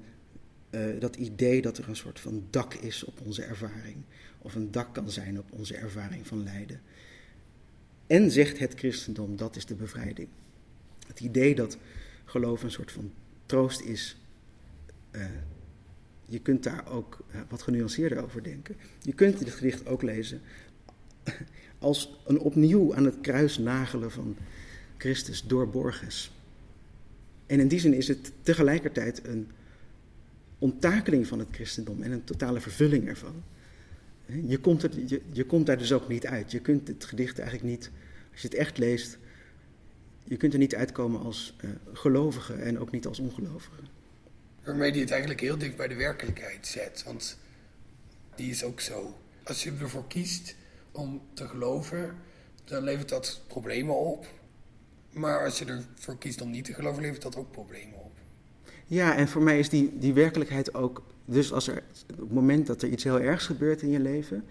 uh, 0.69 0.99
dat 0.99 1.15
idee 1.15 1.61
dat 1.61 1.77
er 1.77 1.89
een 1.89 1.95
soort 1.95 2.19
van 2.19 2.47
dak 2.49 2.73
is 2.73 3.03
op 3.03 3.21
onze 3.25 3.43
ervaring. 3.43 3.95
Of 4.37 4.55
een 4.55 4.71
dak 4.71 4.93
kan 4.93 5.09
zijn 5.09 5.39
op 5.39 5.51
onze 5.51 5.75
ervaring 5.75 6.27
van 6.27 6.43
lijden. 6.43 6.81
En 8.07 8.31
zegt 8.31 8.59
het 8.59 8.73
christendom, 8.73 9.35
dat 9.35 9.55
is 9.55 9.65
de 9.65 9.75
bevrijding. 9.75 10.27
Het 11.07 11.19
idee 11.19 11.55
dat 11.55 11.77
geloof 12.29 12.63
een 12.63 12.71
soort 12.71 12.91
van 12.91 13.11
troost 13.45 13.81
is. 13.81 14.17
Uh, 15.11 15.25
je 16.25 16.39
kunt 16.39 16.63
daar 16.63 16.87
ook 16.87 17.19
wat 17.49 17.61
genuanceerder 17.61 18.23
over 18.23 18.43
denken. 18.43 18.75
Je 19.01 19.13
kunt 19.13 19.39
dit 19.39 19.49
gedicht 19.49 19.87
ook 19.87 20.01
lezen 20.01 20.41
als 21.79 22.19
een 22.25 22.39
opnieuw 22.39 22.95
aan 22.95 23.05
het 23.05 23.21
kruis 23.21 23.57
nagelen 23.57 24.11
van 24.11 24.37
Christus 24.97 25.43
door 25.43 25.69
Borges. 25.69 26.31
En 27.45 27.59
in 27.59 27.67
die 27.67 27.79
zin 27.79 27.93
is 27.93 28.07
het 28.07 28.31
tegelijkertijd 28.41 29.27
een 29.27 29.47
onttakeling 30.59 31.27
van 31.27 31.39
het 31.39 31.47
christendom 31.51 32.01
en 32.01 32.11
een 32.11 32.23
totale 32.23 32.59
vervulling 32.59 33.07
ervan. 33.07 33.43
Je 34.47 34.57
komt, 34.57 34.83
er, 34.83 34.91
je, 35.05 35.21
je 35.31 35.45
komt 35.45 35.65
daar 35.65 35.77
dus 35.77 35.93
ook 35.93 36.07
niet 36.07 36.25
uit. 36.25 36.51
Je 36.51 36.59
kunt 36.59 36.87
het 36.87 37.05
gedicht 37.05 37.39
eigenlijk 37.39 37.69
niet, 37.69 37.91
als 38.31 38.41
je 38.41 38.47
het 38.47 38.57
echt 38.57 38.77
leest, 38.77 39.17
je 40.29 40.37
kunt 40.37 40.53
er 40.53 40.59
niet 40.59 40.75
uitkomen 40.75 41.21
als 41.21 41.55
uh, 41.61 41.69
gelovige 41.93 42.53
en 42.53 42.79
ook 42.79 42.91
niet 42.91 43.07
als 43.07 43.19
ongelovige. 43.19 43.81
Waarmee 44.63 44.91
die 44.91 45.01
het 45.01 45.11
eigenlijk 45.11 45.41
heel 45.41 45.57
dicht 45.57 45.75
bij 45.75 45.87
de 45.87 45.95
werkelijkheid 45.95 46.67
zet. 46.67 47.03
Want 47.05 47.37
die 48.35 48.49
is 48.49 48.63
ook 48.63 48.79
zo. 48.79 49.17
Als 49.43 49.63
je 49.63 49.71
ervoor 49.79 50.07
kiest 50.07 50.55
om 50.91 51.21
te 51.33 51.47
geloven, 51.47 52.15
dan 52.63 52.83
levert 52.83 53.09
dat 53.09 53.41
problemen 53.47 53.95
op. 53.95 54.27
Maar 55.11 55.45
als 55.45 55.59
je 55.59 55.65
ervoor 55.65 56.17
kiest 56.17 56.41
om 56.41 56.49
niet 56.49 56.65
te 56.65 56.73
geloven, 56.73 57.01
levert 57.01 57.21
dat 57.21 57.35
ook 57.35 57.51
problemen 57.51 57.99
op. 57.99 58.11
Ja, 58.85 59.15
en 59.15 59.27
voor 59.27 59.41
mij 59.41 59.59
is 59.59 59.69
die, 59.69 59.97
die 59.99 60.13
werkelijkheid 60.13 60.73
ook. 60.73 61.03
Dus 61.25 61.51
als 61.51 61.67
er, 61.67 61.83
op 62.11 62.19
het 62.19 62.31
moment 62.31 62.67
dat 62.67 62.81
er 62.81 62.89
iets 62.89 63.03
heel 63.03 63.19
ergs 63.19 63.45
gebeurt 63.45 63.81
in 63.81 63.89
je 63.89 63.99
leven, 63.99 64.43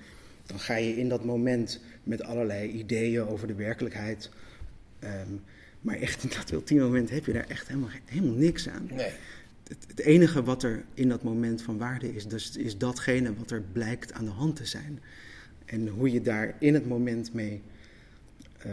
dan 0.47 0.59
ga 0.59 0.77
je 0.77 0.97
in 0.97 1.09
dat 1.09 1.25
moment 1.25 1.81
met 2.03 2.23
allerlei 2.23 2.71
ideeën 2.71 3.27
over 3.27 3.47
de 3.47 3.55
werkelijkheid. 3.55 4.31
Um, 5.05 5.43
maar 5.89 6.01
echt 6.01 6.23
in 6.23 6.31
dat 6.37 6.51
ultieme 6.51 6.83
moment 6.83 7.11
heb 7.11 7.25
je 7.25 7.33
daar 7.33 7.49
echt 7.49 7.69
helemaal, 7.69 7.91
helemaal 8.05 8.35
niks 8.35 8.69
aan. 8.69 8.89
Nee. 8.91 9.11
Het, 9.69 9.85
het, 9.87 9.99
enige 9.99 10.43
wat 10.43 10.63
er 10.63 10.85
in 10.95 11.09
dat 11.09 11.23
moment 11.23 11.63
van 11.63 11.79
waarde 11.79 12.15
is, 12.15 12.27
dus 12.27 12.57
is 12.57 12.79
datgene 12.79 13.35
wat 13.35 13.51
er 13.51 13.63
blijkt 13.73 14.13
aan 14.13 14.25
de 14.25 14.31
hand 14.31 14.57
te 14.57 14.67
zijn. 14.67 15.01
En 15.65 15.89
hoe 15.89 16.13
je 16.13 16.23
daar 16.23 16.55
in 16.59 16.75
het 16.75 16.87
moment 16.87 17.33
mee, 17.33 17.63
uh, 18.67 18.73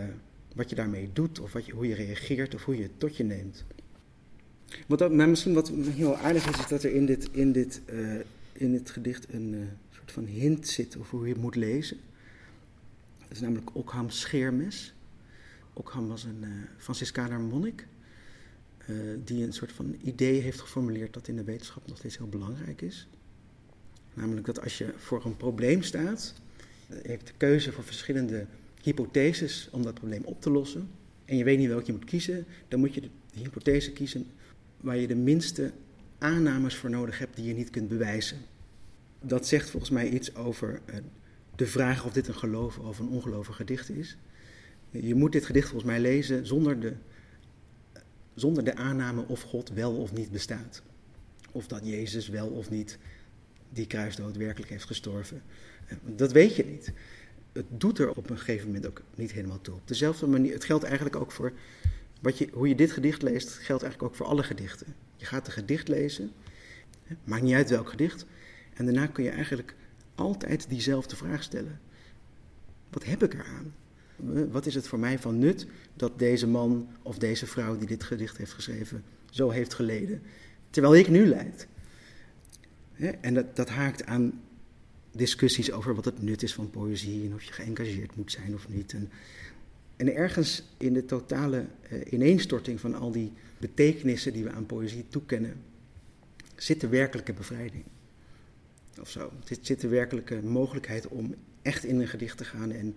wat 0.55 0.69
je 0.69 0.75
daarmee 0.75 1.09
doet, 1.13 1.39
of 1.39 1.53
wat 1.53 1.65
je, 1.65 1.71
hoe 1.71 1.87
je 1.87 1.95
reageert, 1.95 2.55
of 2.55 2.63
hoe 2.63 2.77
je 2.77 2.83
het 2.83 2.99
tot 2.99 3.17
je 3.17 3.23
neemt. 3.23 3.65
Wat 4.87 4.99
dat, 4.99 5.11
maar 5.11 5.29
misschien 5.29 5.53
wat 5.53 5.71
heel 5.95 6.17
aardig 6.17 6.49
is, 6.49 6.59
is 6.59 6.67
dat 6.67 6.83
er 6.83 6.93
in 6.93 7.05
dit, 7.05 7.29
in 7.31 7.51
dit, 7.51 7.81
uh, 7.93 8.15
in 8.53 8.71
dit 8.71 8.89
gedicht 8.89 9.33
een 9.33 9.53
uh, 9.53 9.59
soort 9.91 10.11
van 10.11 10.25
hint 10.25 10.67
zit 10.67 10.97
over 10.97 11.17
hoe 11.17 11.27
je 11.27 11.33
het 11.33 11.41
moet 11.41 11.55
lezen. 11.55 11.97
Dat 13.19 13.31
is 13.31 13.39
namelijk 13.39 13.75
Ockham 13.75 14.09
Scheermes. 14.09 14.94
Ockham 15.77 16.07
was 16.07 16.23
een 16.23 16.43
uh, 16.43 16.49
Franciscaner 16.77 17.39
monnik. 17.39 17.87
die 19.23 19.43
een 19.43 19.53
soort 19.53 19.71
van 19.71 19.95
idee 20.01 20.41
heeft 20.41 20.59
geformuleerd 20.59 21.13
dat 21.13 21.27
in 21.27 21.35
de 21.35 21.43
wetenschap 21.43 21.87
nog 21.87 21.97
steeds 21.97 22.17
heel 22.17 22.29
belangrijk 22.29 22.81
is. 22.81 23.07
Namelijk 24.13 24.45
dat 24.45 24.61
als 24.61 24.77
je 24.77 24.93
voor 24.97 25.25
een 25.25 25.37
probleem 25.37 25.81
staat, 25.81 26.33
je 26.87 27.09
hebt 27.09 27.27
de 27.27 27.33
keuze 27.37 27.71
voor 27.71 27.83
verschillende 27.83 28.45
hypotheses 28.81 29.69
om 29.71 29.83
dat 29.83 29.93
probleem 29.93 30.23
op 30.23 30.41
te 30.41 30.49
lossen. 30.49 30.89
En 31.25 31.37
je 31.37 31.43
weet 31.43 31.57
niet 31.57 31.67
welke 31.67 31.85
je 31.85 31.91
moet 31.91 32.05
kiezen, 32.05 32.45
dan 32.67 32.79
moet 32.79 32.93
je 32.93 33.01
de 33.01 33.09
hypothese 33.33 33.91
kiezen 33.91 34.27
waar 34.81 34.97
je 34.97 35.07
de 35.07 35.15
minste 35.15 35.71
aannames 36.17 36.75
voor 36.75 36.89
nodig 36.89 37.19
hebt 37.19 37.35
die 37.35 37.45
je 37.45 37.53
niet 37.53 37.69
kunt 37.69 37.87
bewijzen. 37.87 38.37
Dat 39.21 39.47
zegt 39.47 39.69
volgens 39.69 39.91
mij 39.91 40.09
iets 40.09 40.35
over 40.35 40.81
de 41.55 41.67
vraag 41.67 42.05
of 42.05 42.13
dit 42.13 42.27
een 42.27 42.35
geloof 42.35 42.77
of 42.77 42.99
een 42.99 43.07
ongelovig 43.07 43.55
gedicht 43.55 43.89
is. 43.89 44.17
Je 44.91 45.15
moet 45.15 45.31
dit 45.31 45.45
gedicht 45.45 45.69
volgens 45.69 45.91
mij 45.91 45.99
lezen 45.99 46.45
zonder 46.45 46.79
de, 46.79 46.93
zonder 48.33 48.63
de 48.63 48.75
aanname 48.75 49.27
of 49.27 49.41
God 49.41 49.69
wel 49.69 49.95
of 49.95 50.13
niet 50.13 50.31
bestaat. 50.31 50.81
Of 51.51 51.67
dat 51.67 51.85
Jezus 51.85 52.27
wel 52.27 52.47
of 52.47 52.69
niet 52.69 52.97
die 53.69 53.87
kruisdood 53.87 54.37
werkelijk 54.37 54.71
heeft 54.71 54.85
gestorven. 54.85 55.41
Dat 56.15 56.31
weet 56.31 56.55
je 56.55 56.65
niet. 56.65 56.93
Het 57.51 57.65
doet 57.67 57.99
er 57.99 58.15
op 58.15 58.29
een 58.29 58.37
gegeven 58.37 58.65
moment 58.65 58.87
ook 58.87 59.01
niet 59.15 59.31
helemaal 59.31 59.61
toe. 59.61 59.75
Op 59.75 59.87
dezelfde 59.87 60.27
manier, 60.27 60.53
het 60.53 60.63
geldt 60.63 60.83
eigenlijk 60.83 61.15
ook 61.15 61.31
voor 61.31 61.53
wat 62.21 62.37
je, 62.37 62.49
hoe 62.53 62.67
je 62.67 62.75
dit 62.75 62.91
gedicht 62.91 63.21
leest, 63.21 63.49
geldt 63.49 63.83
eigenlijk 63.83 64.03
ook 64.03 64.15
voor 64.17 64.25
alle 64.25 64.43
gedichten. 64.43 64.95
Je 65.15 65.25
gaat 65.25 65.47
een 65.47 65.53
gedicht 65.53 65.87
lezen, 65.87 66.31
maakt 67.23 67.43
niet 67.43 67.53
uit 67.53 67.69
welk 67.69 67.89
gedicht, 67.89 68.25
en 68.73 68.85
daarna 68.85 69.07
kun 69.07 69.23
je 69.23 69.29
eigenlijk 69.29 69.75
altijd 70.15 70.69
diezelfde 70.69 71.15
vraag 71.15 71.43
stellen. 71.43 71.79
Wat 72.89 73.03
heb 73.03 73.23
ik 73.23 73.33
eraan? 73.33 73.73
Wat 74.51 74.65
is 74.65 74.75
het 74.75 74.87
voor 74.87 74.99
mij 74.99 75.19
van 75.19 75.39
nut 75.39 75.67
dat 75.93 76.19
deze 76.19 76.47
man 76.47 76.87
of 77.01 77.17
deze 77.17 77.45
vrouw 77.45 77.77
die 77.77 77.87
dit 77.87 78.03
gedicht 78.03 78.37
heeft 78.37 78.53
geschreven 78.53 79.03
zo 79.29 79.49
heeft 79.49 79.73
geleden, 79.73 80.21
terwijl 80.69 80.95
ik 80.95 81.09
nu 81.09 81.25
leid? 81.25 81.67
En 83.21 83.33
dat, 83.33 83.55
dat 83.55 83.69
haakt 83.69 84.05
aan 84.05 84.41
discussies 85.11 85.71
over 85.71 85.95
wat 85.95 86.05
het 86.05 86.21
nut 86.21 86.43
is 86.43 86.53
van 86.53 86.69
poëzie 86.69 87.25
en 87.25 87.33
of 87.33 87.43
je 87.43 87.53
geëngageerd 87.53 88.15
moet 88.15 88.31
zijn 88.31 88.53
of 88.53 88.69
niet. 88.69 88.93
En 88.93 89.09
en 89.95 90.15
ergens 90.15 90.63
in 90.77 90.93
de 90.93 91.05
totale 91.05 91.65
uh, 91.91 91.99
ineenstorting 92.09 92.79
van 92.79 92.95
al 92.95 93.11
die 93.11 93.31
betekenissen 93.57 94.33
die 94.33 94.43
we 94.43 94.51
aan 94.51 94.65
poëzie 94.65 95.05
toekennen, 95.09 95.61
zit 96.55 96.81
de 96.81 96.87
werkelijke 96.87 97.33
bevrijding. 97.33 97.83
Of 99.01 99.09
zo. 99.09 99.31
Zit, 99.43 99.65
zit 99.65 99.81
de 99.81 99.87
werkelijke 99.87 100.41
mogelijkheid 100.43 101.07
om 101.07 101.35
echt 101.61 101.83
in 101.83 101.99
een 101.99 102.07
gedicht 102.07 102.37
te 102.37 102.45
gaan 102.45 102.71
en 102.71 102.95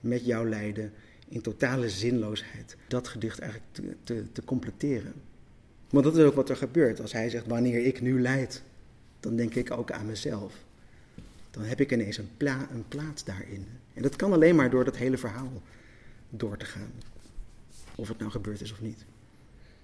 met 0.00 0.24
jouw 0.24 0.44
lijden 0.44 0.92
in 1.28 1.40
totale 1.40 1.90
zinloosheid 1.90 2.76
dat 2.88 3.08
gedicht 3.08 3.38
eigenlijk 3.38 3.72
te, 3.72 3.96
te, 4.04 4.24
te 4.32 4.44
completeren. 4.44 5.12
Want 5.90 6.04
dat 6.04 6.16
is 6.16 6.24
ook 6.24 6.34
wat 6.34 6.48
er 6.48 6.56
gebeurt. 6.56 7.00
Als 7.00 7.12
hij 7.12 7.30
zegt, 7.30 7.46
wanneer 7.46 7.86
ik 7.86 8.00
nu 8.00 8.20
lijd, 8.20 8.62
dan 9.20 9.36
denk 9.36 9.54
ik 9.54 9.70
ook 9.70 9.90
aan 9.90 10.06
mezelf. 10.06 10.54
Dan 11.50 11.62
heb 11.64 11.80
ik 11.80 11.92
ineens 11.92 12.18
een, 12.18 12.30
pla 12.36 12.68
een 12.70 12.88
plaats 12.88 13.24
daarin. 13.24 13.66
En 13.94 14.02
dat 14.02 14.16
kan 14.16 14.32
alleen 14.32 14.56
maar 14.56 14.70
door 14.70 14.84
dat 14.84 14.96
hele 14.96 15.18
verhaal 15.18 15.62
door 16.30 16.56
te 16.56 16.64
gaan. 16.64 16.92
Of 17.94 18.08
het 18.08 18.18
nou 18.18 18.30
gebeurd 18.30 18.60
is 18.60 18.72
of 18.72 18.80
niet. 18.80 19.04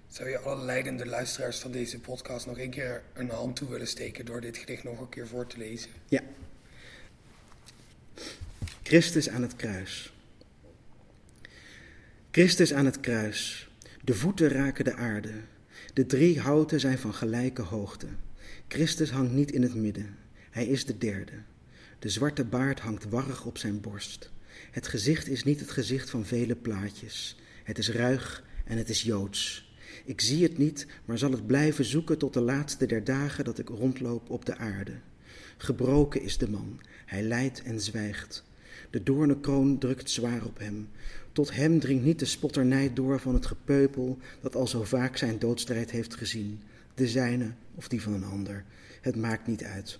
Zou 0.07 0.29
je 0.29 0.39
alle 0.39 0.65
leidende 0.65 1.05
luisteraars 1.05 1.59
van 1.59 1.71
deze 1.71 1.99
podcast 1.99 2.45
nog 2.45 2.59
een 2.59 2.69
keer 2.69 3.03
een 3.13 3.29
hand 3.29 3.55
toe 3.55 3.69
willen 3.69 3.87
steken 3.87 4.25
door 4.25 4.41
dit 4.41 4.57
gedicht 4.57 4.83
nog 4.83 4.99
een 4.99 5.09
keer 5.09 5.27
voor 5.27 5.47
te 5.47 5.57
lezen? 5.57 5.91
Ja. 6.07 6.21
Christus 8.87 9.29
aan 9.29 9.41
het 9.41 9.55
kruis. 9.55 10.13
Christus 12.31 12.73
aan 12.73 12.85
het 12.85 12.99
kruis. 12.99 13.69
De 14.03 14.13
voeten 14.13 14.49
raken 14.49 14.85
de 14.85 14.93
aarde. 14.93 15.31
De 15.93 16.05
drie 16.05 16.39
houten 16.39 16.79
zijn 16.79 16.97
van 16.97 17.13
gelijke 17.13 17.61
hoogte. 17.61 18.07
Christus 18.67 19.09
hangt 19.09 19.31
niet 19.31 19.51
in 19.51 19.61
het 19.61 19.75
midden. 19.75 20.15
Hij 20.51 20.65
is 20.65 20.85
de 20.85 20.97
derde. 20.97 21.31
De 21.99 22.09
zwarte 22.09 22.43
baard 22.43 22.79
hangt 22.79 23.09
warrig 23.09 23.45
op 23.45 23.57
zijn 23.57 23.81
borst. 23.81 24.31
Het 24.71 24.87
gezicht 24.87 25.27
is 25.27 25.43
niet 25.43 25.59
het 25.59 25.71
gezicht 25.71 26.09
van 26.09 26.25
vele 26.25 26.55
plaatjes. 26.55 27.37
Het 27.63 27.77
is 27.77 27.89
ruig 27.89 28.43
en 28.65 28.77
het 28.77 28.89
is 28.89 29.01
joods. 29.01 29.73
Ik 30.05 30.21
zie 30.21 30.43
het 30.43 30.57
niet, 30.57 30.87
maar 31.05 31.17
zal 31.17 31.31
het 31.31 31.47
blijven 31.47 31.85
zoeken 31.85 32.17
tot 32.17 32.33
de 32.33 32.41
laatste 32.41 32.85
der 32.85 33.03
dagen 33.03 33.43
dat 33.43 33.59
ik 33.59 33.69
rondloop 33.69 34.29
op 34.29 34.45
de 34.45 34.57
aarde. 34.57 34.93
Gebroken 35.57 36.21
is 36.21 36.37
de 36.37 36.49
man, 36.49 36.81
hij 37.05 37.21
lijdt 37.21 37.61
en 37.61 37.81
zwijgt. 37.81 38.43
De 38.95 39.03
doornenkroon 39.03 39.77
drukt 39.77 40.09
zwaar 40.09 40.45
op 40.45 40.59
hem. 40.59 40.89
Tot 41.31 41.55
hem 41.55 41.79
dringt 41.79 42.03
niet 42.03 42.19
de 42.19 42.25
spotternij 42.25 42.93
door 42.93 43.19
van 43.19 43.33
het 43.33 43.45
gepeupel 43.45 44.17
dat 44.41 44.55
al 44.55 44.67
zo 44.67 44.83
vaak 44.83 45.17
zijn 45.17 45.39
doodstrijd 45.39 45.91
heeft 45.91 46.15
gezien. 46.15 46.59
De 46.93 47.07
zijne 47.07 47.51
of 47.73 47.87
die 47.87 48.01
van 48.01 48.13
een 48.13 48.23
ander. 48.23 48.63
Het 49.01 49.15
maakt 49.15 49.47
niet 49.47 49.63
uit. 49.63 49.99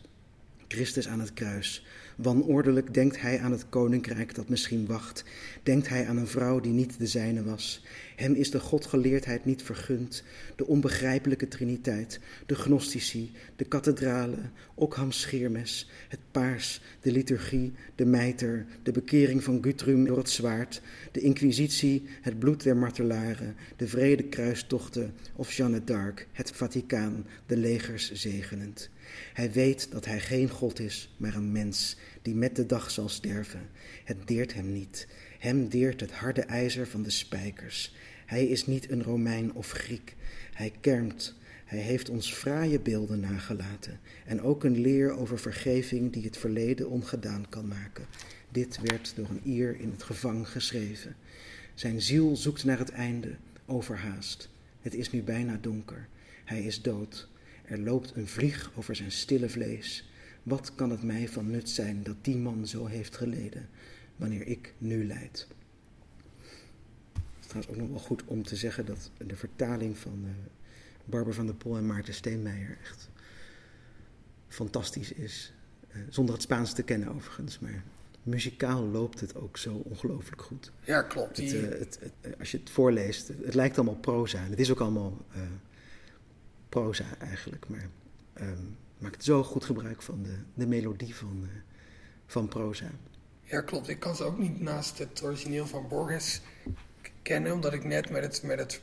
Christus 0.68 1.08
aan 1.08 1.20
het 1.20 1.34
kruis. 1.34 1.86
Wanordelijk 2.16 2.94
denkt 2.94 3.22
hij 3.22 3.40
aan 3.40 3.52
het 3.52 3.70
koninkrijk 3.70 4.36
dat 4.36 4.50
misschien 4.50 4.86
wacht. 4.86 5.24
Denkt 5.64 5.90
hij 5.90 6.08
aan 6.08 6.18
een 6.18 6.28
vrouw 6.28 6.60
die 6.60 6.74
niet 6.74 7.00
de 7.00 7.08
zijne 7.08 7.44
was. 7.44 7.84
Hem 8.16 8.34
is 8.34 8.52
de 8.52 8.60
godgeleerdheid 8.60 9.46
niet 9.46 9.64
vergund, 9.64 10.24
de 10.56 10.68
onbegrijpelijke 10.68 11.48
triniteit, 11.48 12.20
de 12.46 12.56
gnostici, 12.56 13.32
de 13.56 13.64
kathedralen, 13.64 14.52
Ockham 14.74 15.12
Scheermes, 15.12 15.90
het 16.08 16.20
paars, 16.32 16.82
de 17.02 17.12
liturgie, 17.12 17.74
de 17.96 18.06
mijter, 18.06 18.66
de 18.84 18.92
bekering 18.92 19.44
van 19.44 19.64
Guthrum 19.64 20.06
door 20.06 20.18
het 20.18 20.30
zwaard, 20.30 20.82
de 21.12 21.20
inquisitie, 21.20 22.04
het 22.22 22.40
bloed 22.40 22.64
der 22.64 22.78
martelaren, 22.78 23.56
de 23.76 23.88
vrede 23.88 24.24
kruistochten 24.24 25.14
of 25.36 25.52
Jeanne 25.52 25.84
d'Arc, 25.84 26.28
het 26.32 26.52
Vaticaan, 26.52 27.26
de 27.46 27.58
legers 27.58 28.12
zegenend. 28.12 28.90
Hij 29.34 29.52
weet 29.52 29.92
dat 29.92 30.06
hij 30.06 30.20
geen 30.20 30.50
God 30.50 30.80
is, 30.80 31.16
maar 31.18 31.36
een 31.36 31.52
mens 31.52 31.98
die 32.22 32.36
met 32.36 32.56
de 32.56 32.66
dag 32.66 32.92
zal 32.92 33.10
sterven. 33.10 33.70
Het 34.04 34.28
deert 34.28 34.54
hem 34.54 34.72
niet. 34.72 35.08
Hem 35.46 35.68
deert 35.68 36.00
het 36.00 36.12
harde 36.12 36.42
ijzer 36.42 36.88
van 36.88 37.04
de 37.04 37.10
spijkers. 37.10 37.96
Hij 38.26 38.48
is 38.48 38.66
niet 38.66 38.92
een 38.92 39.04
Romein 39.04 39.54
of 39.54 39.72
Griek. 39.72 40.16
Hij 40.54 40.74
kermt. 40.82 41.36
Hij 41.66 41.80
heeft 41.80 42.10
ons 42.10 42.34
fraaie 42.34 42.80
beelden 42.80 43.20
nagelaten 43.20 44.00
en 44.26 44.42
ook 44.42 44.64
een 44.64 44.80
leer 44.80 45.12
over 45.12 45.40
vergeving 45.40 46.14
die 46.14 46.24
het 46.24 46.38
verleden 46.38 46.90
ongedaan 46.90 47.46
kan 47.50 47.68
maken. 47.68 48.06
Dit 48.50 48.80
werd 48.82 49.14
door 49.16 49.30
een 49.30 49.42
ier 49.44 49.80
in 49.80 49.90
het 49.92 50.04
gevang 50.04 50.50
geschreven. 50.50 51.16
Zijn 51.74 52.02
ziel 52.02 52.36
zoekt 52.36 52.64
naar 52.64 52.80
het 52.80 52.92
einde, 52.92 53.36
overhaast. 53.66 54.50
Het 54.82 54.96
is 54.96 55.12
nu 55.12 55.22
bijna 55.22 55.58
donker. 55.62 56.08
Hij 56.46 56.64
is 56.64 56.82
dood. 56.82 57.28
Er 57.66 57.80
loopt 57.80 58.12
een 58.16 58.28
vlieg 58.28 58.72
over 58.76 58.96
zijn 58.96 59.12
stille 59.12 59.50
vlees. 59.50 60.10
Wat 60.44 60.76
kan 60.76 60.90
het 60.90 61.04
mij 61.04 61.28
van 61.28 61.52
nut 61.52 61.70
zijn 61.70 62.04
dat 62.04 62.16
die 62.22 62.38
man 62.38 62.68
zo 62.68 62.86
heeft 62.86 63.18
geleden, 63.18 63.70
wanneer 64.16 64.48
ik 64.48 64.74
nu 64.78 65.06
lijd? 65.06 65.48
Het 67.14 67.24
is 67.40 67.48
trouwens 67.48 67.74
ook 67.74 67.82
nog 67.82 67.90
wel 67.90 68.00
goed 68.00 68.24
om 68.26 68.44
te 68.44 68.56
zeggen 68.56 68.86
dat 68.86 69.12
de 69.18 69.36
vertaling 69.36 69.98
van 69.98 70.24
uh, 70.24 70.30
Barbara 71.06 71.36
van 71.36 71.46
der 71.46 71.56
Pol 71.56 71.78
en 71.78 71.86
Maarten 71.86 72.14
Steenmeijer 72.14 72.78
echt 72.82 73.10
fantastisch 74.48 75.12
is. 75.12 75.54
Uh, 75.90 76.02
zonder 76.10 76.34
het 76.34 76.44
Spaans 76.44 76.74
te 76.74 76.84
kennen 76.84 77.10
overigens, 77.10 77.60
maar 77.60 77.84
muzikaal 78.24 78.84
loopt 78.84 79.20
het 79.20 79.36
ook 79.36 79.58
zo 79.58 79.74
ongelooflijk 79.74 80.42
goed. 80.42 80.72
Ja, 80.84 81.02
klopt. 81.02 81.38
Het, 81.38 81.54
uh, 81.54 81.62
het, 81.62 82.00
het, 82.02 82.40
als 82.40 82.52
je 82.52 82.58
het 82.58 82.70
voorleest, 82.70 83.28
het, 83.28 83.54
lijkt 83.54 83.78
allemaal 83.78 83.96
proza. 83.96 84.44
En 84.44 84.50
het 84.50 84.60
is 84.60 84.72
ook 84.72 84.80
allemaal 84.80 85.18
proza 86.70 87.18
eigenlijk, 87.20 87.68
maar 87.70 87.90
um, 88.42 88.78
maakt 88.98 89.24
zo 89.24 89.44
goed 89.44 89.66
gebruik 89.66 90.02
van 90.02 90.24
de, 90.24 90.38
de 90.54 90.68
melodie 90.68 91.16
van, 91.16 91.48
van 92.26 92.48
proza. 92.48 92.92
Ja, 93.46 93.62
klopt. 93.62 93.90
Ik 93.90 94.00
kan 94.00 94.16
ze 94.16 94.24
ook 94.24 94.38
niet 94.38 94.62
naast 94.62 94.98
het 94.98 95.24
origineel 95.24 95.68
van 95.68 95.88
Borges 95.88 96.42
kennen, 97.22 97.54
omdat 97.54 97.74
ik 97.74 97.84
net 97.84 98.10
met 98.10 98.24
het, 98.24 98.44
met 98.44 98.60
het 98.60 98.82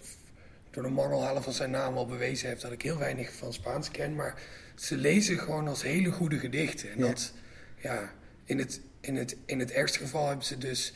door 0.71 0.83
de 0.83 0.89
mangel 0.89 1.23
halen 1.25 1.43
van 1.43 1.53
zijn 1.53 1.71
naam 1.71 1.97
al 1.97 2.07
bewezen 2.07 2.49
heb 2.49 2.61
dat 2.61 2.73
ik 2.73 2.83
heel 2.83 2.99
weinig 2.99 3.33
van 3.33 3.53
Spaans 3.53 3.91
ken. 3.91 4.15
Maar 4.15 4.43
ze 4.75 4.97
lezen 4.97 5.39
gewoon 5.39 5.69
als 5.69 5.83
hele 5.83 6.11
goede 6.11 6.39
gedichten. 6.39 6.91
En 6.93 6.99
Ja. 6.99 7.07
dat, 7.07 7.33
ja, 7.77 8.13
in 8.45 8.59
het, 8.59 8.81
in, 9.01 9.17
het, 9.17 9.37
in 9.47 9.59
het 9.59 9.71
ergste 9.71 9.99
geval 9.99 10.27
hebben 10.27 10.47
ze 10.47 10.59
dus 10.59 10.95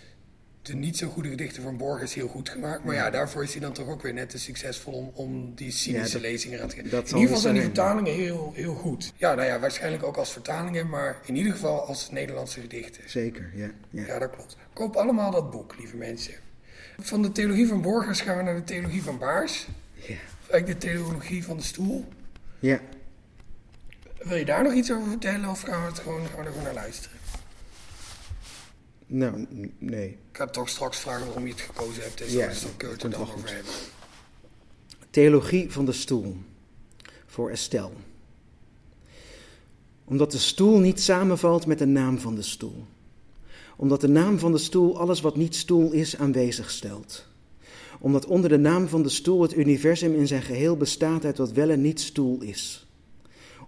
de 0.67 0.75
niet 0.75 0.97
zo 0.97 1.09
goede 1.09 1.29
gedichten 1.29 1.63
van 1.63 1.77
Borges 1.77 2.15
heel 2.15 2.29
goed 2.29 2.49
gemaakt. 2.49 2.85
Maar 2.85 2.95
ja, 2.95 3.11
daarvoor 3.11 3.43
is 3.43 3.53
hij 3.53 3.61
dan 3.61 3.73
toch 3.73 3.89
ook 3.89 4.03
weer 4.03 4.13
net 4.13 4.31
te 4.31 4.39
succesvol 4.39 4.93
om, 4.93 5.11
om 5.15 5.55
die 5.55 5.71
cynische 5.71 6.07
Ja, 6.07 6.13
dat- 6.13 6.23
lezingen 6.31 6.63
aan 6.63 6.69
te 6.69 6.75
geven. 6.77 6.91
In 6.91 6.97
ieder 6.97 7.11
geval 7.11 7.31
niet 7.31 7.41
zijn 7.41 7.55
die 7.55 7.63
vertalingen 7.63 8.15
heel, 8.15 8.53
heel 8.55 8.75
goed. 8.75 9.13
Ja, 9.17 9.35
nou 9.35 9.47
ja, 9.49 9.59
waarschijnlijk 9.59 10.03
ook 10.03 10.17
als 10.17 10.33
vertalingen, 10.33 10.89
maar 10.89 11.21
in 11.25 11.37
ieder 11.37 11.53
geval 11.53 11.87
als 11.87 12.11
Nederlandse 12.11 12.61
gedichten. 12.61 13.03
Zeker, 13.11 13.51
ja. 13.55 13.71
ja. 13.91 14.07
Ja, 14.07 14.19
dat 14.19 14.31
klopt. 14.31 14.57
Koop 14.73 14.97
allemaal 14.97 15.31
dat 15.31 15.51
boek, 15.51 15.79
lieve 15.79 15.97
mensen. 15.97 16.35
Van 16.99 17.23
de 17.23 17.33
theologie 17.33 17.67
van 17.67 17.83
Borges 17.83 18.21
gaan 18.21 18.37
we 18.37 18.43
naar 18.43 18.55
de 18.55 18.65
theologie 18.65 19.03
van 19.03 19.19
Baars. 19.19 19.67
ja. 19.95 20.15
Of 20.43 20.53
Eigenlijk 20.53 20.81
de 20.81 20.87
theologie 20.87 21.45
van 21.45 21.57
de 21.57 21.63
stoel. 21.63 22.05
ja. 22.59 22.81
Wil 24.19 24.37
je 24.37 24.45
daar 24.45 24.63
nog 24.63 24.73
iets 24.73 24.93
over 24.93 25.09
vertellen 25.11 25.49
of 25.49 25.61
gaan 25.63 25.81
we, 25.83 25.89
het 25.89 25.99
gewoon, 25.99 26.27
gaan 26.27 26.37
we 26.39 26.45
er 26.45 26.49
gewoon 26.49 26.63
naar 26.65 26.75
luisteren? 26.75 27.19
Nou, 29.07 29.47
nee. 29.79 30.09
Ik 30.09 30.37
ga 30.37 30.47
toch 30.47 30.69
straks 30.69 30.99
vragen 30.99 31.27
waarom 31.27 31.47
je 31.47 31.53
het 31.53 31.61
gekozen 31.61 32.03
hebt. 32.03 32.19
Dus 32.19 32.33
Ja, 32.33 32.47
dan 32.47 32.77
kun 32.77 32.89
je 32.89 32.95
het 32.95 33.03
er 33.03 33.11
dan 33.11 33.21
over 33.21 33.55
hebben. 33.55 33.73
Theologie 35.11 35.73
van 35.73 35.85
de 35.85 35.93
stoel. 35.93 36.37
Voor 37.27 37.51
Estelle. 37.51 37.91
Omdat 40.05 40.33
de 40.33 40.39
stoel 40.39 40.79
niet 40.79 41.01
samenvalt 41.01 41.67
met 41.67 41.79
de 41.79 41.87
naam 41.87 42.19
van 42.19 42.35
de 42.35 42.43
stoel. 42.43 42.87
Omdat 43.77 44.01
de 44.01 44.09
naam 44.09 44.39
van 44.39 44.53
de 44.53 44.59
stoel 44.59 44.99
alles 44.99 45.21
wat 45.21 45.37
niet 45.37 45.55
stoel 45.55 45.93
is 45.93 46.17
aanwezig 46.17 46.71
stelt. 46.71 47.27
Omdat 48.01 48.27
onder 48.27 48.51
de 48.51 48.59
naam 48.59 48.89
van 48.89 49.03
de 49.03 49.09
stoel 49.09 49.43
het 49.43 49.57
universum 49.57 50.15
in 50.15 50.27
zijn 50.27 50.43
geheel 50.43 50.77
bestaat 50.77 51.25
uit 51.25 51.39
wat 51.39 51.53
wel 51.53 51.71
en 51.71 51.81
niet 51.81 52.01
stoel 52.01 52.43
is. 52.43 52.87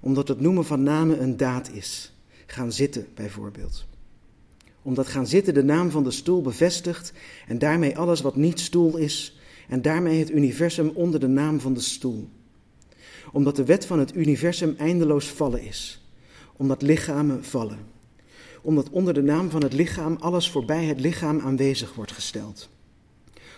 Omdat 0.01 0.29
het 0.29 0.41
noemen 0.41 0.65
van 0.65 0.83
namen 0.83 1.23
een 1.23 1.37
daad 1.37 1.71
is. 1.71 2.13
Gaan 2.47 2.73
zitten 2.73 3.07
bijvoorbeeld. 3.15 3.88
Omdat 4.89 5.09
gaan 5.09 5.27
zitten 5.27 5.55
de 5.55 5.65
naam 5.65 5.91
van 5.91 6.05
de 6.05 6.11
stoel 6.11 6.43
bevestigt 6.43 7.13
en 7.47 7.59
daarmee 7.59 7.99
alles 7.99 8.21
wat 8.21 8.37
niet 8.37 8.61
stoel 8.61 8.97
is 8.97 9.39
en 9.69 9.83
daarmee 9.83 10.19
het 10.19 10.31
universum 10.31 10.91
onder 10.95 11.21
de 11.21 11.27
naam 11.27 11.61
van 11.61 11.75
de 11.75 11.81
stoel. 11.81 12.29
Omdat 13.33 13.57
de 13.57 13.65
wet 13.65 13.87
van 13.87 13.99
het 13.99 14.17
universum 14.17 14.75
eindeloos 14.79 15.27
vallen 15.27 15.63
is. 15.63 16.09
Omdat 16.57 16.83
lichamen 16.83 17.45
vallen. 17.45 17.79
Omdat 18.63 18.91
onder 18.91 19.15
de 19.15 19.23
naam 19.23 19.51
van 19.51 19.63
het 19.63 19.73
lichaam 19.73 20.17
alles 20.21 20.51
voorbij 20.51 20.85
het 20.85 21.01
lichaam 21.01 21.41
aanwezig 21.41 21.95
wordt 21.95 22.13
gesteld. 22.13 22.69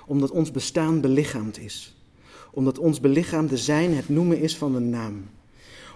Omdat 0.06 0.30
ons 0.30 0.50
bestaan 0.50 1.00
belichaamd 1.00 1.58
is. 1.58 1.96
Omdat 2.52 2.78
ons 2.78 3.00
belichaamde 3.00 3.56
zijn 3.56 3.94
het 3.94 4.08
noemen 4.08 4.40
is 4.40 4.56
van 4.56 4.74
een 4.74 4.90
naam. 4.90 5.28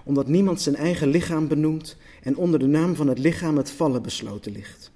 Omdat 0.04 0.28
niemand 0.28 0.60
zijn 0.60 0.76
eigen 0.76 1.08
lichaam 1.08 1.48
benoemt 1.48 1.96
en 2.22 2.36
onder 2.36 2.58
de 2.58 2.66
naam 2.66 2.94
van 2.94 3.08
het 3.08 3.18
lichaam 3.18 3.56
het 3.56 3.70
vallen 3.70 4.02
besloten 4.02 4.52
ligt. 4.52 4.92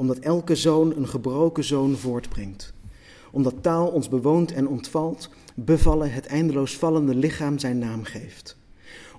Omdat 0.00 0.18
elke 0.18 0.56
zoon 0.56 0.96
een 0.96 1.08
gebroken 1.08 1.64
zoon 1.64 1.96
voortbrengt 1.96 2.72
omdat 3.30 3.62
taal 3.62 3.86
ons 3.86 4.08
bewoont 4.08 4.52
en 4.52 4.68
ontvalt, 4.68 5.28
bevallen 5.54 6.12
het 6.12 6.26
eindeloos 6.26 6.76
vallende 6.76 7.14
lichaam 7.14 7.58
zijn 7.58 7.78
naam 7.78 8.04
geeft. 8.04 8.56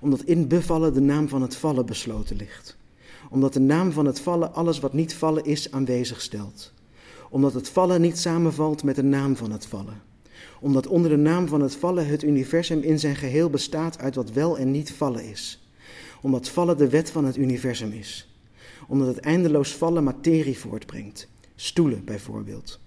Omdat 0.00 0.22
in 0.22 0.48
bevallen 0.48 0.94
de 0.94 1.00
naam 1.00 1.28
van 1.28 1.42
het 1.42 1.56
vallen 1.56 1.86
besloten 1.86 2.36
ligt. 2.36 2.76
Omdat 3.30 3.52
de 3.52 3.60
naam 3.60 3.92
van 3.92 4.06
het 4.06 4.20
vallen 4.20 4.54
alles 4.54 4.80
wat 4.80 4.92
niet 4.92 5.14
vallen 5.14 5.44
is 5.44 5.70
aanwezig 5.70 6.20
stelt. 6.20 6.72
Omdat 7.30 7.54
het 7.54 7.68
vallen 7.68 8.00
niet 8.00 8.18
samenvalt 8.18 8.84
met 8.84 8.96
de 8.96 9.02
naam 9.02 9.36
van 9.36 9.52
het 9.52 9.66
vallen. 9.66 10.02
Omdat 10.60 10.86
onder 10.86 11.10
de 11.10 11.16
naam 11.16 11.48
van 11.48 11.60
het 11.60 11.76
vallen 11.76 12.06
het 12.06 12.22
universum 12.22 12.80
in 12.80 12.98
zijn 12.98 13.16
geheel 13.16 13.50
bestaat 13.50 13.98
uit 13.98 14.14
wat 14.14 14.30
wel 14.30 14.58
en 14.58 14.70
niet 14.70 14.92
vallen 14.92 15.24
is. 15.24 15.66
Omdat 16.20 16.48
vallen 16.48 16.76
de 16.76 16.88
wet 16.88 17.10
van 17.10 17.24
het 17.24 17.36
universum 17.36 17.92
is. 17.92 18.31
Omdat 18.92 19.08
het 19.08 19.18
eindeloos 19.18 19.74
vallen 19.74 20.04
materie 20.04 20.58
voortbrengt. 20.58 21.28
Stoelen 21.54 22.04
bijvoorbeeld 22.04 22.80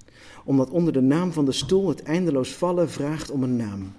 omdat 0.45 0.69
onder 0.69 0.93
de 0.93 1.01
naam 1.01 1.31
van 1.31 1.45
de 1.45 1.51
stoel 1.51 1.89
het 1.89 2.03
eindeloos 2.03 2.53
vallen 2.53 2.89
vraagt 2.89 3.31
om 3.31 3.43
een 3.43 3.55
naam. 3.55 3.93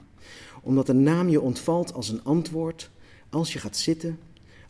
Omdat 0.63 0.89
een 0.89 1.03
naam 1.03 1.29
je 1.29 1.41
ontvalt 1.41 1.93
als 1.93 2.09
een 2.09 2.25
antwoord 2.25 2.91
als 3.31 3.53
je 3.53 3.59
gaat 3.59 3.77
zitten, 3.77 4.19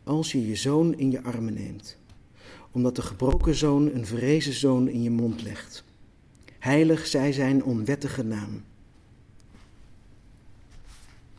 als 0.04 0.32
je 0.32 0.48
je 0.48 0.56
zoon 0.56 0.98
in 0.98 1.10
je 1.10 1.22
armen 1.22 1.54
neemt. 1.54 1.96
Omdat 2.70 2.96
de 2.96 3.02
gebroken 3.02 3.54
zoon 3.54 3.94
een 3.94 4.06
verrezen 4.06 4.52
zoon 4.52 4.88
in 4.88 5.02
je 5.02 5.10
mond 5.10 5.42
legt. 5.42 5.84
Heilig 6.58 7.06
zij 7.06 7.32
zijn 7.32 7.64
onwettige 7.64 8.22
naam. 8.22 8.64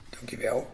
Dankjewel. 0.10 0.68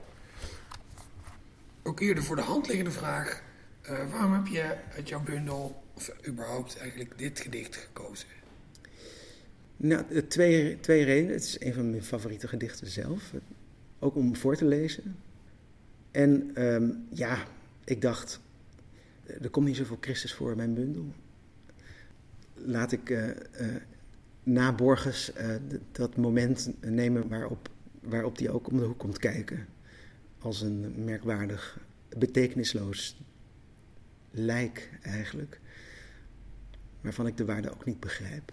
Ook 1.84 2.00
eerder 2.00 2.24
voor 2.24 2.36
de 2.36 2.42
hand 2.42 2.68
liggende 2.68 2.92
vraag. 2.92 3.44
Eh, 3.84 4.12
waarom 4.12 4.34
heb 4.34 4.48
je 4.48 4.76
uit 4.96 5.10
jouw 5.10 5.24
bundel, 5.24 5.84
of 5.94 6.12
überhaupt 6.28 6.78
eigenlijk 6.78 7.18
dit 7.18 7.40
gedicht 7.40 7.76
gekozen? 7.76 8.28
Nou, 9.78 10.04
eh, 10.10 10.22
twee, 10.22 10.80
twee 10.80 11.04
redenen. 11.04 11.34
Het 11.34 11.44
is 11.44 11.60
een 11.62 11.74
van 11.74 11.90
mijn 11.90 12.04
favoriete 12.04 12.48
gedichten 12.48 12.88
zelf. 12.88 13.34
Ook 14.00 14.16
om 14.16 14.36
voor 14.36 14.56
te 14.56 14.66
lezen. 14.66 15.16
En 16.12 16.52
ehm, 16.56 16.90
ja, 17.10 17.48
ik 17.84 18.02
dacht, 18.02 18.40
er 19.42 19.50
komt 19.50 19.66
niet 19.68 19.76
zoveel 19.76 19.98
Christus 20.02 20.34
voor 20.34 20.52
in 20.52 20.58
mijn 20.58 20.74
bundel. 20.74 21.06
Laat 22.54 22.92
ik 22.92 23.10
eh, 23.10 23.30
eh, 23.30 23.76
eh, 25.36 25.56
d- 25.56 25.80
dat 25.92 26.18
moment 26.18 26.72
nemen 26.82 27.28
waarop 27.28 27.70
waarop 28.02 28.38
hij 28.38 28.50
ook 28.50 28.68
om 28.68 28.78
de 28.78 28.84
hoek 28.84 29.00
komt 29.00 29.18
kijken. 29.18 29.66
Als 30.40 30.62
een 30.62 31.04
merkwaardig, 31.04 31.80
betekenisloos 32.18 33.22
lijk 34.34 34.90
eigenlijk. 35.02 35.60
Waarvan 37.02 37.28
ik 37.28 37.38
de 37.38 37.46
waarde 37.46 37.72
ook 37.72 37.86
niet 37.86 38.00
begrijp. 38.00 38.52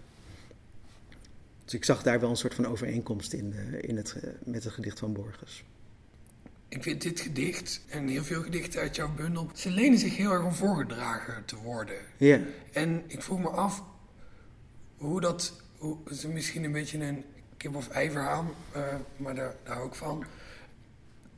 Dus 1.63 1.73
ik 1.73 1.85
zag 1.85 2.03
daar 2.03 2.19
wel 2.19 2.29
een 2.29 2.35
soort 2.35 2.53
van 2.53 2.67
overeenkomst 2.67 3.33
in, 3.33 3.53
uh, 3.53 3.89
in 3.89 3.97
het, 3.97 4.15
met 4.43 4.63
het 4.63 4.73
gedicht 4.73 4.99
van 4.99 5.13
Borges. 5.13 5.63
Ik 6.67 6.83
vind 6.83 7.01
dit 7.01 7.19
gedicht 7.19 7.81
en 7.89 8.07
heel 8.07 8.23
veel 8.23 8.41
gedichten 8.41 8.81
uit 8.81 8.95
jouw 8.95 9.13
bundel, 9.13 9.49
ze 9.53 9.69
lenen 9.69 9.99
zich 9.99 10.17
heel 10.17 10.31
erg 10.31 10.43
om 10.43 10.53
voorgedragen 10.53 11.45
te 11.45 11.55
worden. 11.55 11.95
Ja. 12.17 12.39
En 12.71 13.03
ik 13.07 13.21
vroeg 13.21 13.39
me 13.39 13.49
af 13.49 13.83
hoe 14.97 15.21
dat, 15.21 15.61
hoe, 15.77 15.97
is 16.09 16.25
misschien 16.25 16.63
een 16.63 16.71
beetje 16.71 16.97
een 16.97 17.23
kip 17.57 17.75
of 17.75 17.89
ei 17.89 18.11
verhaal, 18.11 18.55
uh, 18.75 18.83
maar 19.17 19.35
daar, 19.35 19.55
daar 19.63 19.75
hou 19.75 19.87
ik 19.87 19.95
van. 19.95 20.25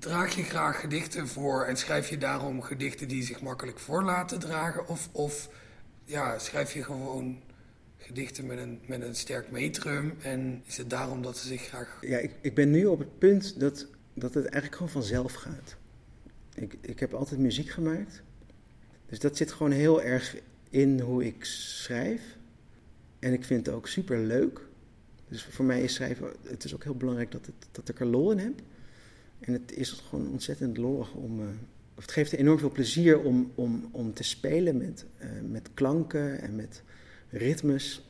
Draag 0.03 0.35
je 0.35 0.43
graag 0.43 0.79
gedichten 0.79 1.27
voor 1.27 1.63
en 1.65 1.77
schrijf 1.77 2.09
je 2.09 2.17
daarom 2.17 2.61
gedichten 2.61 3.07
die 3.07 3.23
zich 3.23 3.41
makkelijk 3.41 3.79
voor 3.79 4.03
laten 4.03 4.39
dragen? 4.39 4.87
Of, 4.87 5.09
of 5.11 5.49
ja, 6.05 6.39
schrijf 6.39 6.73
je 6.73 6.83
gewoon 6.83 7.41
gedichten 7.97 8.45
met 8.45 8.57
een, 8.57 8.79
met 8.85 9.01
een 9.01 9.15
sterk 9.15 9.51
metrum 9.51 10.13
en 10.21 10.61
is 10.65 10.77
het 10.77 10.89
daarom 10.89 11.21
dat 11.21 11.37
ze 11.37 11.47
zich 11.47 11.61
graag... 11.61 11.97
Ja, 12.01 12.17
ik, 12.17 12.31
ik 12.41 12.55
ben 12.55 12.71
nu 12.71 12.85
op 12.85 12.99
het 12.99 13.17
punt 13.17 13.59
dat, 13.59 13.87
dat 14.13 14.33
het 14.33 14.43
eigenlijk 14.43 14.75
gewoon 14.75 14.91
vanzelf 14.91 15.33
gaat. 15.33 15.75
Ik, 16.55 16.77
ik 16.81 16.99
heb 16.99 17.13
altijd 17.13 17.39
muziek 17.39 17.69
gemaakt, 17.69 18.21
dus 19.05 19.19
dat 19.19 19.37
zit 19.37 19.51
gewoon 19.51 19.71
heel 19.71 20.01
erg 20.01 20.35
in 20.69 20.99
hoe 20.99 21.25
ik 21.25 21.45
schrijf. 21.45 22.21
En 23.19 23.33
ik 23.33 23.45
vind 23.45 23.65
het 23.65 23.75
ook 23.75 23.87
super 23.87 24.19
leuk. 24.19 24.61
Dus 25.27 25.43
voor 25.43 25.65
mij 25.65 25.81
is 25.81 25.93
schrijven, 25.93 26.33
het 26.43 26.63
is 26.63 26.73
ook 26.73 26.83
heel 26.83 26.97
belangrijk 26.97 27.31
dat, 27.31 27.45
het, 27.45 27.67
dat 27.71 27.89
ik 27.89 27.99
er 27.99 28.05
lol 28.05 28.31
in 28.31 28.39
heb. 28.39 28.61
En 29.45 29.53
het 29.53 29.73
is 29.73 29.91
gewoon 29.91 30.29
ontzettend 30.29 30.77
lollig 30.77 31.13
om. 31.13 31.39
Uh, 31.39 31.45
of 31.95 32.01
het 32.01 32.11
geeft 32.11 32.33
enorm 32.33 32.59
veel 32.59 32.71
plezier 32.71 33.19
om, 33.19 33.51
om, 33.55 33.89
om 33.91 34.13
te 34.13 34.23
spelen 34.23 34.77
met, 34.77 35.05
uh, 35.21 35.27
met 35.49 35.69
klanken 35.73 36.41
en 36.41 36.55
met 36.55 36.83
ritmes. 37.29 38.09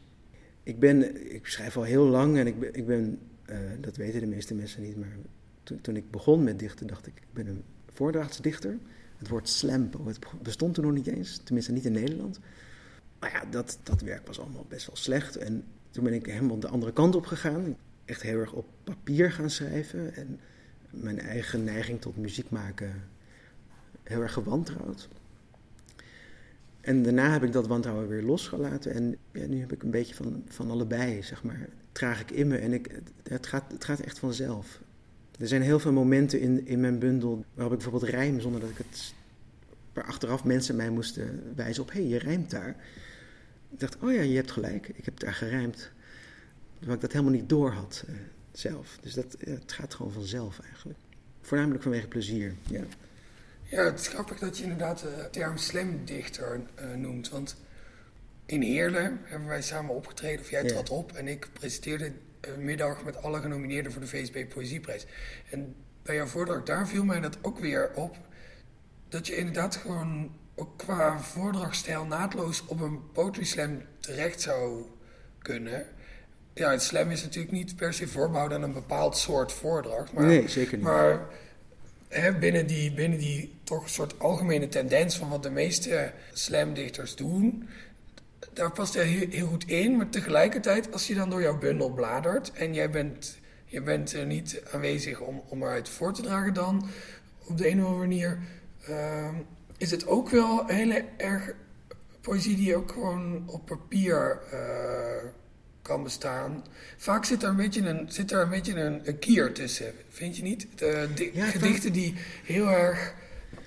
Ik, 0.64 0.80
ben, 0.80 1.32
ik 1.34 1.48
schrijf 1.48 1.78
al 1.78 1.84
heel 1.84 2.06
lang 2.06 2.38
en 2.38 2.48
ik 2.48 2.60
ben, 2.60 2.74
ik 2.74 2.86
ben 2.86 3.20
uh, 3.50 3.58
dat 3.82 3.96
weten 3.96 4.20
de 4.20 4.28
meeste 4.28 4.54
mensen 4.54 4.82
niet, 4.82 4.98
maar 4.98 5.18
toen, 5.82 5.96
ik 5.96 6.12
begon 6.12 6.44
met 6.44 6.60
dichten 6.60 6.88
dacht 6.88 7.08
ik, 7.08 7.14
ik 7.16 7.34
ben 7.34 7.48
een 7.48 7.64
voordrachtsdichter. 7.88 8.78
Het 9.18 9.28
woord 9.28 9.50
slampo, 9.50 10.06
het 10.08 10.20
bestond 10.42 10.74
toen 10.74 10.84
nog 10.84 10.94
niet 10.94 11.08
eens, 11.08 11.42
tenminste 11.44 11.72
niet 11.72 11.86
in 11.86 11.92
Nederland. 11.92 12.40
Maar 13.20 13.32
ja, 13.32 13.46
dat, 13.50 13.80
dat 13.84 14.02
werk 14.02 14.28
was 14.28 14.40
allemaal 14.40 14.66
best 14.70 14.88
wel 14.88 14.96
slecht. 14.96 15.36
En 15.36 15.64
toen 15.92 16.04
ben 16.04 16.14
ik 16.14 16.26
helemaal 16.26 16.60
de 16.60 16.68
andere 16.68 16.94
kant 16.94 17.16
op 17.16 17.26
gegaan. 17.26 17.78
Echt 18.06 18.22
heel 18.22 18.40
erg 18.40 18.54
op 18.54 18.66
papier 18.84 19.32
gaan 19.32 19.50
schrijven. 19.50 20.16
En 20.16 20.40
mijn 20.94 21.20
eigen 21.20 21.64
neiging 21.64 22.02
tot 22.02 22.18
muziek 22.18 22.50
maken 22.50 22.94
heel 24.04 24.22
erg 24.22 24.34
gewantrouwd. 24.34 25.10
En 26.82 27.04
daarna 27.04 27.32
heb 27.32 27.44
ik 27.44 27.52
dat 27.52 27.68
wantrouwen 27.68 28.08
weer 28.08 28.22
losgelaten. 28.22 28.94
En 28.94 29.18
ja, 29.32 29.46
nu 29.46 29.60
heb 29.60 29.72
ik 29.72 29.84
een 29.84 29.92
beetje 29.92 30.16
van, 30.16 30.44
van 30.48 30.72
allebei, 30.72 31.24
zeg 31.24 31.44
maar, 31.44 31.70
draag 31.92 32.22
ik 32.22 32.32
in 32.32 32.48
me. 32.48 32.58
En 32.58 32.74
ik, 32.74 33.02
het, 33.24 33.48
gaat, 33.48 33.72
het 33.72 33.84
gaat 33.84 34.00
echt 34.00 34.20
vanzelf. 34.20 34.82
Er 35.40 35.48
zijn 35.48 35.62
heel 35.62 35.80
veel 35.80 35.92
momenten 35.92 36.40
in, 36.40 36.68
in 36.68 36.80
mijn 36.80 37.00
bundel 37.00 37.46
waarop 37.54 37.74
ik 37.74 37.80
bijvoorbeeld 37.80 38.12
rijm 38.12 38.40
zonder 38.40 38.62
dat 38.62 38.70
ik 38.70 38.78
het... 38.78 39.14
Waar 39.94 40.06
achteraf 40.06 40.44
mensen 40.44 40.76
mij 40.76 40.90
moesten 40.90 41.54
wijzen 41.56 41.84
op, 41.84 41.92
hé, 41.92 42.00
hey, 42.00 42.10
je 42.10 42.18
rijmt 42.18 42.50
daar. 42.50 42.76
Ik 43.70 43.80
dacht, 43.80 43.98
oh 44.00 44.12
ja, 44.12 44.22
je 44.22 44.36
hebt 44.36 44.52
gelijk, 44.52 44.88
ik 44.88 45.06
heb 45.06 45.20
daar 45.20 45.34
gerijmd. 45.34 45.92
Terwijl 46.74 46.96
ik 46.96 47.02
dat 47.02 47.12
helemaal 47.12 47.34
niet 47.34 47.50
door 47.50 47.72
had 47.72 48.06
zelf. 48.54 48.98
Dus 49.02 49.14
dat, 49.14 49.36
ja, 49.40 49.52
het 49.52 49.72
gaat 49.72 49.94
gewoon 49.94 50.12
vanzelf 50.12 50.60
eigenlijk. 50.60 51.00
Voornamelijk 51.42 51.84
vanwege 51.84 52.08
plezier, 52.08 52.56
ja. 52.68 52.84
Ja, 53.64 53.84
het 53.84 54.00
is 54.00 54.08
grappig 54.08 54.40
dat 54.40 54.58
je 54.58 54.64
inderdaad 54.64 55.00
de 55.00 55.28
term 55.32 55.58
slamdichter 55.58 56.62
uh, 56.80 56.94
noemt. 56.96 57.30
Want 57.30 57.56
in 58.46 58.62
Heerlen 58.62 59.20
hebben 59.24 59.48
wij 59.48 59.62
samen 59.62 59.96
opgetreden, 59.96 60.40
of 60.40 60.50
jij 60.50 60.64
trad 60.64 60.90
op. 60.90 61.12
En 61.12 61.28
ik 61.28 61.48
presenteerde 61.54 62.12
een 62.42 62.64
middag 62.64 63.04
met 63.04 63.22
alle 63.22 63.42
genomineerden 63.42 63.92
voor 63.92 64.02
de 64.02 64.08
VSB 64.08 64.46
Poëzieprijs. 64.50 65.06
En 65.50 65.76
bij 66.04 66.16
jouw 66.16 66.26
voordracht 66.26 66.66
daar 66.66 66.88
viel 66.88 67.04
mij 67.04 67.20
dat 67.20 67.38
ook 67.42 67.60
weer 67.60 67.92
op. 67.96 68.18
Dat 69.10 69.28
je 69.28 69.36
inderdaad 69.36 69.76
gewoon 69.76 70.32
ook 70.56 70.78
qua 70.78 71.20
voordrachtstijl 71.20 72.06
naadloos 72.06 72.66
op 72.66 72.80
een 72.80 73.12
poetry 73.12 73.44
slam 73.44 73.82
terecht 74.00 74.42
zou 74.42 74.86
kunnen. 75.40 75.86
Ja, 76.54 76.72
het 76.72 76.82
slam 76.82 77.10
is 77.10 77.24
natuurlijk 77.24 77.54
niet 77.54 77.76
per 77.76 77.94
se 77.94 78.08
voorbehouden 78.08 78.58
aan 78.58 78.64
een 78.64 78.74
bepaald 78.74 79.18
soort 79.18 79.52
voordracht. 79.52 80.14
Maar, 80.14 80.26
nee, 80.26 80.48
zeker 80.48 80.78
niet. 80.78 80.86
Maar 80.86 81.28
hè, 82.08 82.34
binnen, 82.34 82.68
die, 82.68 82.94
binnen 82.94 83.20
die 83.20 83.56
toch 83.64 83.84
een 83.84 83.90
soort 83.90 84.20
algemene 84.20 84.68
tendens 84.68 85.18
van 85.18 85.30
wat 85.30 85.44
de 85.44 85.50
meeste 85.50 86.12
slamdichters 86.34 87.16
doen, 87.16 87.70
daar 88.54 88.72
past 88.72 88.94
hij 88.94 89.06
heel, 89.06 89.30
heel, 89.30 89.48
goed 89.48 89.68
in. 89.68 89.98
Maar 89.98 90.10
tegelijkertijd, 90.10 90.94
als 90.94 91.08
je 91.08 91.16
dan 91.16 91.30
door 91.30 91.42
jouw 91.42 91.58
bundel 91.58 91.90
bladert 91.90 92.52
en 92.52 92.74
jij 92.74 92.90
bent, 92.90 93.38
je 93.66 93.82
bent 93.82 94.14
er 94.14 94.26
niet 94.26 94.62
aanwezig 94.72 95.20
om, 95.20 95.44
om 95.48 95.62
eruit 95.62 95.90
voor 95.90 96.14
te 96.14 96.22
dragen, 96.22 96.54
dan 96.54 96.88
op 97.46 97.58
de 97.58 97.70
een 97.70 97.80
of 97.80 97.86
andere 97.86 98.08
manier. 98.08 98.40
Uh, 98.90 99.30
is 99.78 99.92
het 99.92 100.08
ook 100.08 100.30
wel 100.30 100.66
hele 100.68 101.06
erg 101.18 101.54
poëzie 102.22 102.56
die 102.56 102.76
ook 102.76 102.92
gewoon 102.92 103.44
op 103.46 103.66
papier 103.66 104.42
uh, 104.54 105.30
kan 105.84 106.04
bestaan. 106.04 106.64
Vaak 106.98 107.26
zit 107.26 107.44
er 107.44 107.50
een 107.50 107.56
beetje 107.56 107.90
een, 107.90 108.12
zit 108.12 108.32
er 108.32 108.42
een, 108.42 108.50
beetje 108.50 108.76
een, 108.76 109.02
een 109.08 109.20
kier 109.20 109.54
tussen, 109.54 109.94
vind 110.10 110.38
je 110.38 110.44
niet? 110.44 110.68
De, 110.76 111.10
de 111.16 111.30
ja, 111.34 111.46
gedichten 111.46 111.94
die 111.94 112.14
heel 112.44 112.68
erg... 112.70 113.14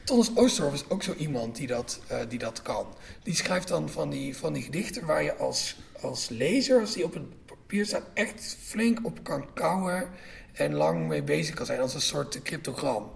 Thomas 0.05 0.37
Oosterhoff 0.37 0.75
is 0.75 0.89
ook 0.89 1.03
zo 1.03 1.15
iemand 1.15 1.57
die 1.57 1.67
dat, 1.67 2.01
uh, 2.13 2.19
die 2.29 2.39
dat 2.39 2.63
kan. 2.63 2.87
Die 3.23 3.35
schrijft 3.35 3.69
dan 3.69 3.89
van 3.91 4.11
die, 4.11 4.37
van 4.37 4.53
die 4.53 4.63
gedichten 4.63 5.07
waar 5.07 5.23
je 5.23 5.37
als, 5.37 5.77
als 6.01 6.29
lezer, 6.29 6.81
als 6.81 6.93
die 6.95 7.05
op 7.05 7.15
het 7.15 7.45
papier 7.47 7.87
staat, 7.87 8.05
echt 8.15 8.57
flink 8.63 8.99
op 9.03 9.25
kan 9.25 9.53
kouwen 9.55 10.09
en 10.53 10.75
lang 10.75 11.09
mee 11.09 11.23
bezig 11.23 11.55
kan 11.55 11.67
zijn 11.67 11.81
als 11.81 11.95
een 11.95 12.01
soort 12.01 12.43
cryptogram. 12.43 13.13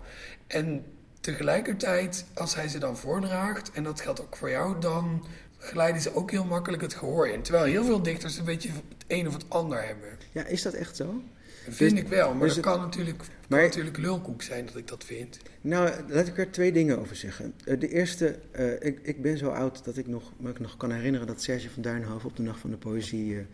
En 0.47 0.85
tegelijkertijd, 1.21 2.25
als 2.35 2.55
hij 2.55 2.69
ze 2.69 2.79
dan 2.79 2.97
voordraagt, 2.97 3.71
en 3.71 3.83
dat 3.83 4.01
geldt 4.01 4.21
ook 4.21 4.37
voor 4.37 4.51
jou, 4.51 4.81
dan 4.81 5.25
glijden 5.61 6.03
ze 6.03 6.15
ook 6.15 6.31
heel 6.31 6.45
makkelijk 6.45 6.83
het 6.83 6.95
gehoor 6.95 7.29
in. 7.29 7.43
Terwijl 7.43 7.65
heel 7.65 7.85
veel 7.85 8.03
dichters 8.03 8.39
een 8.39 8.45
beetje 8.45 8.69
het 8.69 9.05
een 9.07 9.27
of 9.27 9.33
het 9.33 9.45
ander 9.49 9.87
hebben. 9.87 10.09
Ja, 10.33 10.45
is 10.47 10.63
dat 10.63 10.73
echt 10.73 10.97
zo? 10.97 11.23
Vind 11.69 11.91
dus, 11.91 12.01
ik 12.01 12.09
wel, 12.09 12.35
maar 12.35 12.47
dus 12.47 12.57
het 12.57 12.65
kan, 12.65 12.81
natuurlijk, 12.81 13.19
kan 13.19 13.29
maar, 13.49 13.63
natuurlijk 13.63 13.97
lulkoek 13.97 14.43
zijn 14.43 14.67
dat 14.67 14.77
ik 14.77 14.89
dat 14.89 15.05
vind. 15.05 15.39
Nou, 15.61 15.91
laat 16.09 16.27
ik 16.27 16.39
er 16.39 16.51
twee 16.51 16.73
dingen 16.73 16.99
over 16.99 17.17
zeggen. 17.17 17.55
De 17.65 17.89
eerste, 17.89 18.39
uh, 18.59 18.73
ik, 18.73 18.99
ik 19.03 19.23
ben 19.23 19.39
zo 19.39 19.49
oud 19.49 19.85
dat 19.85 19.97
ik 19.97 20.07
nog, 20.07 20.33
me 20.37 20.53
nog 20.59 20.77
kan 20.77 20.93
herinneren 20.93 21.27
dat 21.27 21.43
Serge 21.43 21.71
van 21.71 21.83
Duinhoven 21.83 22.29
op 22.29 22.37
de 22.37 22.43
Nacht 22.43 22.61
van 22.61 22.71
de 22.71 22.77
Poëzie 22.77 23.33
uh, 23.35 23.45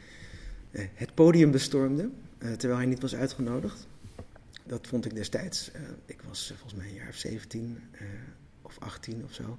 het 0.94 1.14
podium 1.14 1.50
bestormde, 1.50 2.10
uh, 2.38 2.52
terwijl 2.52 2.80
hij 2.80 2.88
niet 2.88 3.00
was 3.00 3.14
uitgenodigd 3.14 3.86
dat 4.66 4.86
vond 4.86 5.04
ik 5.04 5.14
destijds, 5.14 5.70
ik 6.06 6.22
was 6.28 6.46
volgens 6.46 6.74
mij 6.74 6.86
een 6.86 6.94
jaar 6.94 7.08
of 7.08 7.16
17 7.16 7.78
uh, 7.92 8.00
of 8.62 8.76
18 8.78 9.24
of 9.24 9.32
zo. 9.32 9.58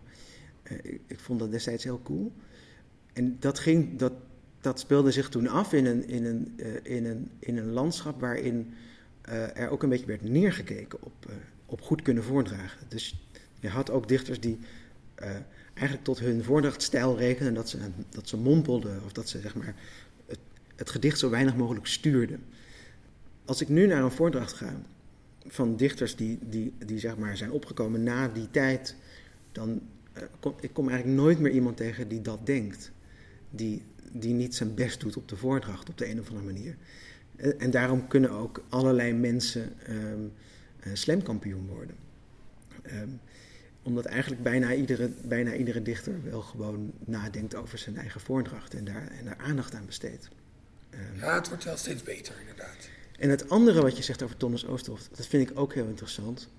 Ik, 0.70 1.02
ik, 1.06 1.20
vond 1.20 1.40
dat 1.40 1.52
destijds 1.52 1.84
heel 1.84 2.02
cool. 2.04 2.32
En 3.14 3.38
dat, 3.40 3.60
ging, 3.60 4.00
dat, 4.00 4.14
dat 4.62 4.80
speelde 4.80 5.12
zich 5.12 5.30
toen 5.30 5.48
af 5.48 5.74
in 5.74 5.86
een, 5.86 6.08
in 6.08 6.26
een, 6.26 6.60
in 6.84 7.06
een, 7.06 7.30
in 7.40 7.58
een 7.58 7.72
landschap 7.72 8.20
waarin 8.20 8.74
er 9.54 9.70
ook 9.70 9.84
een 9.84 9.90
beetje 9.90 10.06
werd 10.06 10.24
neergekeken 10.24 11.04
op, 11.04 11.32
op 11.66 11.82
goed 11.82 12.02
kunnen 12.02 12.24
voordragen. 12.24 12.80
Dus 12.88 13.28
je 13.60 13.68
had 13.68 13.90
ook 13.90 14.08
dichters 14.08 14.40
die 14.40 14.60
eigenlijk 15.74 16.04
tot 16.04 16.20
hun 16.20 16.44
voordrachtstijl 16.44 17.18
rekenen 17.18 17.54
dat 17.54 17.70
ze, 17.70 17.78
dat 18.10 18.30
ze 18.30 18.38
mompelden 18.38 19.02
of 19.06 19.12
dat 19.12 19.30
ze 19.30 19.40
zeg 19.40 19.56
maar, 19.56 19.76
het, 20.26 20.40
het 20.76 20.90
gedicht 20.90 21.20
zo 21.20 21.30
weinig 21.30 21.56
mogelijk 21.56 21.88
stuurden. 21.88 22.44
Als 23.46 23.62
ik 23.62 23.70
nu 23.70 23.88
naar 23.88 24.04
een 24.04 24.12
voordracht 24.12 24.54
ga 24.54 24.82
van 25.46 25.76
dichters 25.76 26.16
die, 26.16 26.40
die, 26.42 26.74
die 26.86 27.00
zeg 27.00 27.18
maar 27.18 27.38
zijn 27.38 27.52
opgekomen 27.52 28.04
na 28.04 28.28
die 28.28 28.52
tijd, 28.52 28.96
dan 29.52 29.82
kom, 30.40 30.56
ik 30.60 30.74
kom 30.74 30.90
eigenlijk 30.90 31.20
nooit 31.20 31.40
meer 31.40 31.52
iemand 31.52 31.78
tegen 31.78 32.08
die 32.08 32.22
dat 32.22 32.46
denkt. 32.46 32.92
Die, 33.50 33.84
die 34.12 34.34
niet 34.34 34.56
zijn 34.56 34.76
best 34.76 35.00
doet 35.00 35.18
op 35.18 35.28
de 35.28 35.38
voordracht 35.38 35.90
op 35.90 35.98
de 35.98 36.10
een 36.10 36.20
of 36.20 36.30
andere 36.30 36.46
manier. 36.46 36.76
Uh, 37.36 37.54
en 37.58 37.72
daarom 37.72 38.08
kunnen 38.08 38.32
ook 38.32 38.64
allerlei 38.70 39.14
mensen 39.14 39.74
um, 39.90 40.34
slamkampioen 40.94 41.68
worden. 41.68 41.96
Um, 42.94 43.20
omdat 43.84 44.06
eigenlijk 44.06 44.44
bijna 44.44 44.74
iedere, 44.74 45.10
bijna 45.24 45.54
iedere 45.54 45.82
dichter 45.82 46.24
wel 46.24 46.42
gewoon 46.42 46.94
nadenkt 47.06 47.56
over 47.56 47.78
zijn 47.78 47.98
eigen 47.98 48.22
voordracht 48.22 48.74
en 48.74 48.84
daar, 48.84 49.08
en 49.08 49.26
daar 49.26 49.38
aandacht 49.38 49.76
aan 49.76 49.86
besteedt. 49.86 50.30
Um, 50.94 51.00
ja, 51.20 51.36
het 51.36 51.48
wordt 51.50 51.64
wel 51.64 51.78
steeds 51.78 52.04
beter, 52.04 52.36
inderdaad. 52.40 52.90
En 53.20 53.30
het 53.30 53.50
andere 53.50 53.82
wat 53.82 53.98
je 53.98 54.04
zegt 54.04 54.24
over 54.24 54.38
Thomas 54.38 54.66
Oosterhoff, 54.66 55.08
dat 55.08 55.28
vind 55.28 55.50
ik 55.50 55.60
ook 55.60 55.74
heel 55.74 55.88
interessant. 55.88 56.50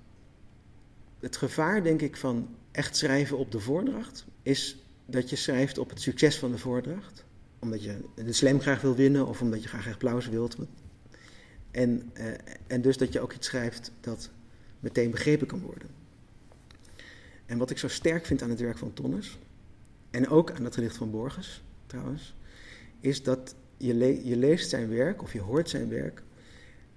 Het 1.20 1.36
gevaar, 1.36 1.82
denk 1.82 2.02
ik, 2.02 2.16
van 2.16 2.48
echt 2.70 2.96
schrijven 2.96 3.38
op 3.38 3.52
de 3.52 3.60
voordracht, 3.60 4.26
is 4.42 4.82
dat 5.06 5.30
je 5.30 5.36
schrijft 5.36 5.78
op 5.78 5.90
het 5.90 6.00
succes 6.00 6.38
van 6.38 6.50
de 6.50 6.58
voordracht. 6.58 7.24
Omdat 7.58 7.82
je 7.82 7.96
de 8.14 8.32
slam 8.32 8.60
graag 8.60 8.80
wil 8.80 8.94
winnen 8.94 9.26
of 9.26 9.40
omdat 9.40 9.62
je 9.62 9.68
graag 9.68 9.88
applaus 9.88 10.28
wilt. 10.28 10.56
En, 11.70 12.10
eh, 12.12 12.26
en 12.66 12.80
dus 12.80 12.96
dat 12.96 13.12
je 13.12 13.20
ook 13.20 13.32
iets 13.32 13.46
schrijft 13.46 13.92
dat 14.00 14.30
meteen 14.80 15.10
begrepen 15.10 15.46
kan 15.46 15.60
worden. 15.60 15.88
En 17.46 17.58
wat 17.58 17.70
ik 17.70 17.78
zo 17.78 17.88
sterk 17.88 18.26
vind 18.26 18.42
aan 18.42 18.50
het 18.50 18.60
werk 18.60 18.78
van 18.78 18.92
Tonnes, 18.92 19.38
en 20.10 20.28
ook 20.28 20.50
aan 20.50 20.64
het 20.64 20.74
gedicht 20.74 20.96
van 20.96 21.10
Borges 21.10 21.62
trouwens, 21.86 22.34
is 23.00 23.22
dat 23.22 23.54
je, 23.76 24.26
je 24.26 24.36
leest 24.36 24.68
zijn 24.68 24.88
werk 24.88 25.22
of 25.22 25.32
je 25.32 25.40
hoort 25.40 25.70
zijn 25.70 25.88
werk 25.88 26.22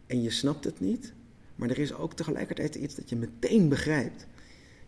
en 0.08 0.22
je 0.22 0.30
snapt 0.30 0.64
het 0.64 0.80
niet, 0.80 1.14
maar 1.62 1.70
er 1.70 1.80
is 1.80 1.94
ook 1.94 2.14
tegelijkertijd 2.14 2.76
iets 2.76 2.96
dat 2.96 3.10
je 3.10 3.16
meteen 3.16 3.70
begrijpt. 3.70 4.26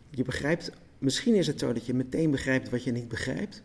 Je 0.09 0.23
begrijpt, 0.23 0.71
misschien 0.97 1.35
is 1.35 1.47
het 1.47 1.59
zo 1.59 1.73
dat 1.73 1.85
je 1.85 1.93
meteen 1.93 2.31
begrijpt 2.31 2.69
wat 2.69 2.83
je 2.83 2.91
niet 2.91 3.07
begrijpt, 3.07 3.61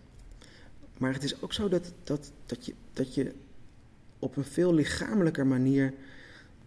maar 0.99 1.13
het 1.13 1.23
is 1.23 1.43
ook 1.43 1.53
zo 1.53 1.69
dat, 1.69 1.93
dat, 2.05 2.33
dat, 2.47 2.67
je, 2.67 2.75
dat 2.93 3.15
je 3.15 3.33
op 4.19 4.37
een 4.37 4.45
veel 4.45 4.75
lichamelijker 4.75 5.47
manier 5.47 5.95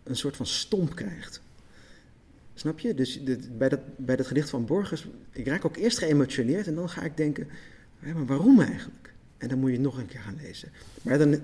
een 0.04 0.16
soort 0.16 0.36
van 0.36 0.46
stomp 0.46 0.96
krijgt. 0.96 1.42
Snap 2.54 2.80
je? 2.80 2.94
Dus 2.94 3.24
bij, 3.58 3.70
dat, 3.70 3.80
bij 3.98 4.16
dat 4.16 4.28
gedicht 4.28 4.50
van 4.50 4.66
Borges, 4.66 5.08
ik 5.32 5.48
raak 5.48 5.66
ook 5.66 5.78
eerst 5.78 5.98
geëmotioneerd 5.98 6.68
en 6.68 6.76
dan 6.76 6.90
ga 6.90 7.02
ik 7.02 7.18
denken, 7.18 7.48
maar 8.00 8.26
waarom 8.26 8.60
eigenlijk? 8.60 9.14
En 9.38 9.48
dan 9.48 9.60
moet 9.60 9.70
je 9.70 9.76
het 9.76 9.86
nog 9.86 9.98
een 9.98 10.08
keer 10.08 10.20
gaan 10.20 10.40
lezen. 10.42 10.72
Maar 11.02 11.18
dan, 11.18 11.42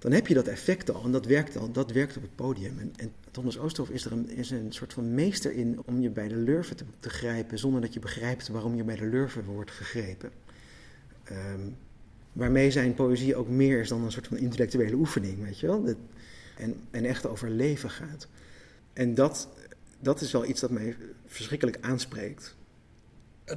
dan 0.00 0.12
heb 0.12 0.26
je 0.26 0.34
dat 0.34 0.46
effect 0.46 0.90
al 0.90 1.04
en 1.04 1.12
dat 1.12 1.26
werkt 1.26 1.56
al, 1.56 1.72
dat 1.72 1.92
werkt 1.92 2.16
op 2.16 2.22
het 2.22 2.34
podium. 2.34 2.78
En, 2.78 2.92
en 2.96 3.12
Thomas 3.30 3.58
Oosterhoff 3.58 3.94
is 3.94 4.04
er 4.04 4.12
een, 4.12 4.30
is 4.30 4.50
een 4.50 4.72
soort 4.72 4.92
van 4.92 5.14
meester 5.14 5.52
in 5.52 5.80
om 5.84 6.00
je 6.00 6.10
bij 6.10 6.28
de 6.28 6.36
lurven 6.36 6.76
te, 6.76 6.84
te 7.00 7.10
grijpen, 7.10 7.58
zonder 7.58 7.80
dat 7.80 7.94
je 7.94 8.00
begrijpt 8.00 8.48
waarom 8.48 8.76
je 8.76 8.84
bij 8.84 8.96
de 8.96 9.06
lurven 9.06 9.44
wordt 9.44 9.70
gegrepen. 9.70 10.30
Um, 11.30 11.76
waarmee 12.32 12.70
zijn 12.70 12.94
poëzie 12.94 13.36
ook 13.36 13.48
meer 13.48 13.80
is 13.80 13.88
dan 13.88 14.04
een 14.04 14.12
soort 14.12 14.26
van 14.26 14.36
intellectuele 14.36 14.94
oefening, 14.94 15.42
weet 15.42 15.60
je 15.60 15.66
wel? 15.66 15.84
En, 16.56 16.76
en 16.90 17.04
echt 17.04 17.26
over 17.26 17.50
leven 17.50 17.90
gaat. 17.90 18.28
En 18.92 19.14
dat, 19.14 19.48
dat 19.98 20.20
is 20.20 20.32
wel 20.32 20.46
iets 20.46 20.60
dat 20.60 20.70
mij 20.70 20.96
verschrikkelijk 21.26 21.78
aanspreekt. 21.80 22.54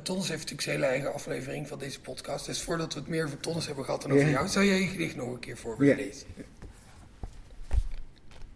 Tonnes 0.01 0.27
heeft 0.27 0.39
natuurlijk 0.39 0.61
zijn 0.61 0.75
hele 0.75 0.87
eigen 0.87 1.13
aflevering 1.13 1.67
van 1.67 1.79
deze 1.79 1.99
podcast. 1.99 2.45
Dus 2.45 2.61
voordat 2.61 2.93
we 2.93 2.99
het 2.99 3.09
meer 3.09 3.25
over 3.25 3.39
Tonnes 3.39 3.65
hebben 3.65 3.85
gehad 3.85 4.01
dan 4.01 4.11
over 4.11 4.29
jou, 4.29 4.47
zou 4.47 4.65
jij 4.65 4.79
je 4.79 4.87
gedicht 4.87 5.15
nog 5.15 5.33
een 5.33 5.39
keer 5.39 5.57
voor 5.57 5.77
willen 5.77 5.95
lezen? 5.95 6.27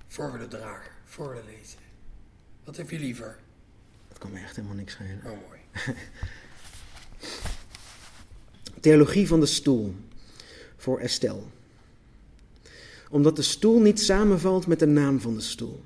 Voor 0.08 0.32
we 0.32 0.38
de 0.38 0.48
dragen, 0.48 0.92
voor 1.06 1.30
we 1.30 1.42
lezen. 1.58 1.80
Wat 2.64 2.78
heb 2.78 2.90
je 2.90 3.00
liever? 3.00 3.38
Dat 4.08 4.18
kan 4.18 4.32
me 4.32 4.40
echt 4.40 4.56
helemaal 4.56 4.78
niks 4.78 4.94
schelen. 4.94 5.22
Oh, 5.26 5.32
mooi. 5.48 5.60
Theologie 8.82 9.28
van 9.28 9.40
de 9.40 9.46
stoel 9.46 9.96
voor 10.78 11.00
Estelle. 11.00 11.44
Omdat 13.10 13.36
de 13.36 13.42
stoel 13.42 13.80
niet 13.80 14.00
samenvalt 14.00 14.68
met 14.68 14.80
de 14.80 14.86
naam 14.86 15.22
van 15.22 15.34
de 15.34 15.42
stoel. 15.42 15.84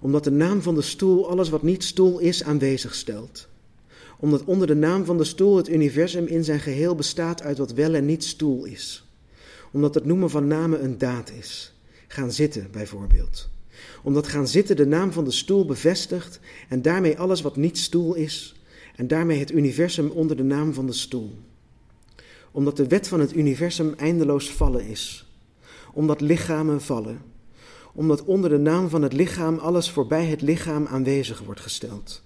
Omdat 0.00 0.24
de 0.24 0.30
naam 0.30 0.62
van 0.62 0.74
de 0.74 0.82
stoel 0.82 1.30
alles 1.30 1.48
wat 1.48 1.62
niet 1.62 1.84
stoel 1.84 2.18
is 2.18 2.42
aanwezig 2.42 2.94
stelt 2.94 3.48
omdat 4.18 4.44
onder 4.44 4.66
de 4.66 4.74
naam 4.74 5.04
van 5.04 5.18
de 5.18 5.24
stoel 5.24 5.56
het 5.56 5.68
universum 5.68 6.26
in 6.26 6.44
zijn 6.44 6.60
geheel 6.60 6.94
bestaat 6.94 7.42
uit 7.42 7.58
wat 7.58 7.72
wel 7.72 7.94
en 7.94 8.04
niet 8.04 8.24
stoel 8.24 8.64
is. 8.64 9.10
Omdat 9.72 9.94
het 9.94 10.04
noemen 10.04 10.30
van 10.30 10.46
namen 10.46 10.84
een 10.84 10.98
daad 10.98 11.30
is. 11.30 11.74
Gaan 12.08 12.32
zitten 12.32 12.68
bijvoorbeeld. 12.70 13.48
Omdat 14.02 14.26
gaan 14.26 14.48
zitten 14.48 14.76
de 14.76 14.86
naam 14.86 15.12
van 15.12 15.24
de 15.24 15.30
stoel 15.30 15.64
bevestigt 15.64 16.40
en 16.68 16.82
daarmee 16.82 17.18
alles 17.18 17.42
wat 17.42 17.56
niet 17.56 17.78
stoel 17.78 18.14
is. 18.14 18.54
En 18.96 19.06
daarmee 19.08 19.38
het 19.38 19.52
universum 19.52 20.10
onder 20.10 20.36
de 20.36 20.42
naam 20.42 20.72
van 20.74 20.86
de 20.86 20.92
stoel. 20.92 21.34
Omdat 22.50 22.76
de 22.76 22.86
wet 22.86 23.08
van 23.08 23.20
het 23.20 23.36
universum 23.36 23.94
eindeloos 23.96 24.50
vallen 24.50 24.86
is. 24.86 25.30
Omdat 25.92 26.20
lichamen 26.20 26.80
vallen. 26.80 27.20
Omdat 27.92 28.24
onder 28.24 28.50
de 28.50 28.58
naam 28.58 28.88
van 28.88 29.02
het 29.02 29.12
lichaam 29.12 29.58
alles 29.58 29.90
voorbij 29.90 30.26
het 30.26 30.42
lichaam 30.42 30.86
aanwezig 30.86 31.40
wordt 31.40 31.60
gesteld 31.60 32.24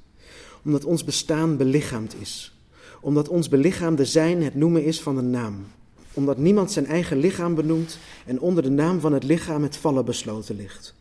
omdat 0.64 0.84
ons 0.84 1.04
bestaan 1.04 1.56
belichaamd 1.56 2.14
is. 2.20 2.54
Omdat 3.00 3.28
ons 3.28 3.48
belichaamde 3.48 4.04
zijn 4.04 4.42
het 4.42 4.54
noemen 4.54 4.84
is 4.84 5.00
van 5.00 5.16
een 5.16 5.30
naam. 5.30 5.66
Omdat 6.12 6.38
niemand 6.38 6.72
zijn 6.72 6.86
eigen 6.86 7.16
lichaam 7.16 7.54
benoemt 7.54 7.98
en 8.26 8.40
onder 8.40 8.62
de 8.62 8.70
naam 8.70 9.00
van 9.00 9.12
het 9.12 9.24
lichaam 9.24 9.62
het 9.62 9.76
vallen 9.76 10.04
besloten 10.04 10.56
ligt. 10.56 10.94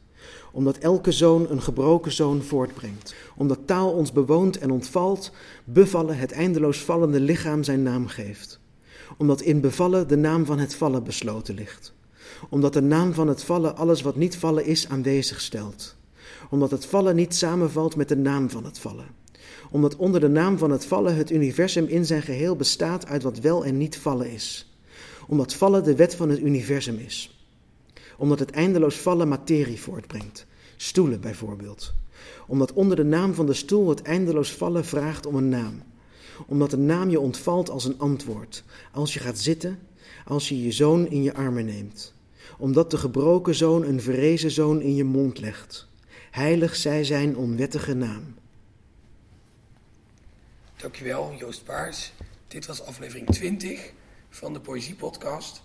Omdat 0.51 0.77
elke 0.77 1.11
zoon 1.11 1.47
een 1.49 1.61
gebroken 1.61 2.11
zoon 2.11 2.41
voortbrengt. 2.41 3.15
Omdat 3.35 3.59
taal 3.65 3.91
ons 3.91 4.11
bewoont 4.11 4.57
en 4.57 4.71
ontvalt, 4.71 5.31
bevallen 5.63 6.17
het 6.17 6.31
eindeloos 6.31 6.77
vallende 6.77 7.19
lichaam 7.19 7.63
zijn 7.63 7.83
naam 7.83 8.07
geeft. 8.07 8.59
Omdat 9.17 9.41
in 9.41 9.61
bevallen 9.61 10.07
de 10.07 10.17
naam 10.17 10.45
van 10.45 10.59
het 10.59 10.75
vallen 10.75 11.03
besloten 11.03 11.55
ligt. 11.55 11.93
Omdat 12.49 12.73
de 12.73 12.81
naam 12.81 13.13
van 13.13 13.27
het 13.27 13.43
vallen 13.43 13.77
alles 13.77 14.01
wat 14.01 14.15
niet 14.15 14.37
vallen 14.37 14.65
is 14.65 14.89
aanwezig 14.89 15.41
stelt. 15.41 15.95
Omdat 16.49 16.71
het 16.71 16.85
vallen 16.85 17.15
niet 17.15 17.35
samenvalt 17.35 17.95
met 17.95 18.07
de 18.09 18.17
naam 18.17 18.49
van 18.49 18.65
het 18.65 18.79
vallen 18.79 19.18
omdat 19.71 19.95
onder 19.95 20.19
de 20.19 20.27
naam 20.27 20.57
van 20.57 20.71
het 20.71 20.85
vallen 20.85 21.15
het 21.15 21.31
universum 21.31 21.85
in 21.85 22.05
zijn 22.05 22.21
geheel 22.21 22.55
bestaat 22.55 23.07
uit 23.07 23.23
wat 23.23 23.39
wel 23.39 23.65
en 23.65 23.77
niet 23.77 23.97
vallen 23.97 24.31
is. 24.31 24.73
Omdat 25.27 25.53
vallen 25.53 25.83
de 25.83 25.95
wet 25.95 26.15
van 26.15 26.29
het 26.29 26.39
universum 26.39 26.97
is. 26.97 27.43
Omdat 28.17 28.39
het 28.39 28.51
eindeloos 28.51 28.95
vallen 28.95 29.27
materie 29.27 29.81
voortbrengt, 29.81 30.45
stoelen 30.77 31.21
bijvoorbeeld. 31.21 31.93
Omdat 32.47 32.73
onder 32.73 32.95
de 32.95 33.03
naam 33.03 33.33
van 33.33 33.45
de 33.45 33.53
stoel 33.53 33.89
het 33.89 34.01
eindeloos 34.01 34.53
vallen 34.53 34.85
vraagt 34.85 35.25
om 35.25 35.35
een 35.35 35.49
naam. 35.49 35.83
Omdat 36.47 36.73
een 36.73 36.85
naam 36.85 37.09
je 37.09 37.19
ontvalt 37.19 37.69
als 37.69 37.85
een 37.85 37.99
antwoord, 37.99 38.63
als 38.91 39.13
je 39.13 39.19
gaat 39.19 39.39
zitten, 39.39 39.79
als 40.25 40.49
je 40.49 40.63
je 40.63 40.71
zoon 40.71 41.09
in 41.09 41.23
je 41.23 41.33
armen 41.33 41.65
neemt. 41.65 42.13
Omdat 42.57 42.91
de 42.91 42.97
gebroken 42.97 43.55
zoon 43.55 43.83
een 43.83 44.01
verrezen 44.01 44.51
zoon 44.51 44.81
in 44.81 44.95
je 44.95 45.03
mond 45.03 45.39
legt. 45.39 45.87
Heilig 46.31 46.75
zij 46.75 47.03
zijn 47.03 47.37
onwettige 47.37 47.93
naam. 47.93 48.23
Dankjewel, 50.79 51.33
Joost 51.37 51.63
Paars. 51.63 52.13
Dit 52.47 52.65
was 52.65 52.83
aflevering 52.85 53.27
20 53.27 53.91
van 54.29 54.53
de 54.53 54.59
Poëzie 54.59 54.95
Podcast. 54.95 55.61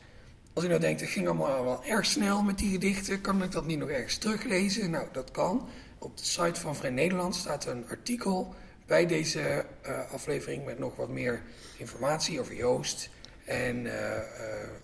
Als 0.53 0.65
u 0.65 0.69
nou 0.69 0.81
denkt, 0.81 1.01
het 1.01 1.11
ging 1.11 1.27
allemaal 1.27 1.65
wel 1.65 1.85
erg 1.85 2.07
snel 2.07 2.43
met 2.43 2.59
die 2.59 2.71
gedichten, 2.71 3.21
kan 3.21 3.43
ik 3.43 3.53
dat 3.53 3.67
niet 3.67 3.79
nog 3.79 3.89
ergens 3.89 4.17
teruglezen? 4.17 4.91
Nou, 4.91 5.09
dat 5.13 5.31
kan. 5.31 5.69
Op 5.99 6.17
de 6.17 6.25
site 6.25 6.61
van 6.61 6.77
Vrij 6.77 6.91
Nederland 6.91 7.35
staat 7.35 7.67
een 7.67 7.89
artikel 7.89 8.55
bij 8.87 9.07
deze 9.07 9.65
uh, 9.87 10.13
aflevering 10.13 10.65
met 10.65 10.79
nog 10.79 10.97
wat 10.97 11.09
meer 11.09 11.43
informatie 11.77 12.41
over 12.41 12.55
Joost 12.55 13.11
en 13.45 13.77
uh, 13.77 13.93
uh, 13.93 14.19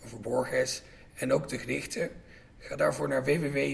over 0.05 0.21
Borges 0.21 0.83
en 1.15 1.33
ook 1.33 1.49
de 1.49 1.59
gedichten. 1.59 2.11
Ga 2.59 2.77
daarvoor 2.77 3.09
naar 3.09 3.25
www.vn.nl 3.25 3.69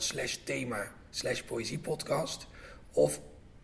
slash 0.00 0.36
thema 0.44 0.92
slash 1.10 1.40
poëziepodcast 1.40 2.46
of 2.92 3.20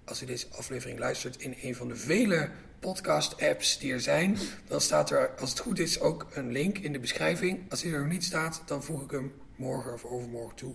als 0.09 0.23
u 0.23 0.27
deze 0.27 0.47
aflevering 0.51 0.99
luistert 0.99 1.37
in 1.37 1.57
een 1.62 1.75
van 1.75 1.88
de 1.88 1.97
vele 1.97 2.51
podcast-apps 2.81 3.79
die 3.79 3.92
er 3.92 4.01
zijn, 4.01 4.38
dan 4.66 4.81
staat 4.81 5.11
er, 5.11 5.31
als 5.38 5.51
het 5.51 5.59
goed 5.59 5.79
is, 5.79 6.01
ook 6.01 6.27
een 6.33 6.53
link 6.53 6.79
in 6.79 6.92
de 6.92 6.99
beschrijving. 6.99 7.71
Als 7.71 7.81
die 7.81 7.92
er 7.92 8.01
nog 8.01 8.09
niet 8.09 8.25
staat, 8.25 8.62
dan 8.64 8.83
voeg 8.83 9.03
ik 9.03 9.11
hem 9.11 9.33
morgen 9.57 9.92
of 9.92 10.05
overmorgen 10.05 10.57
toe. 10.57 10.75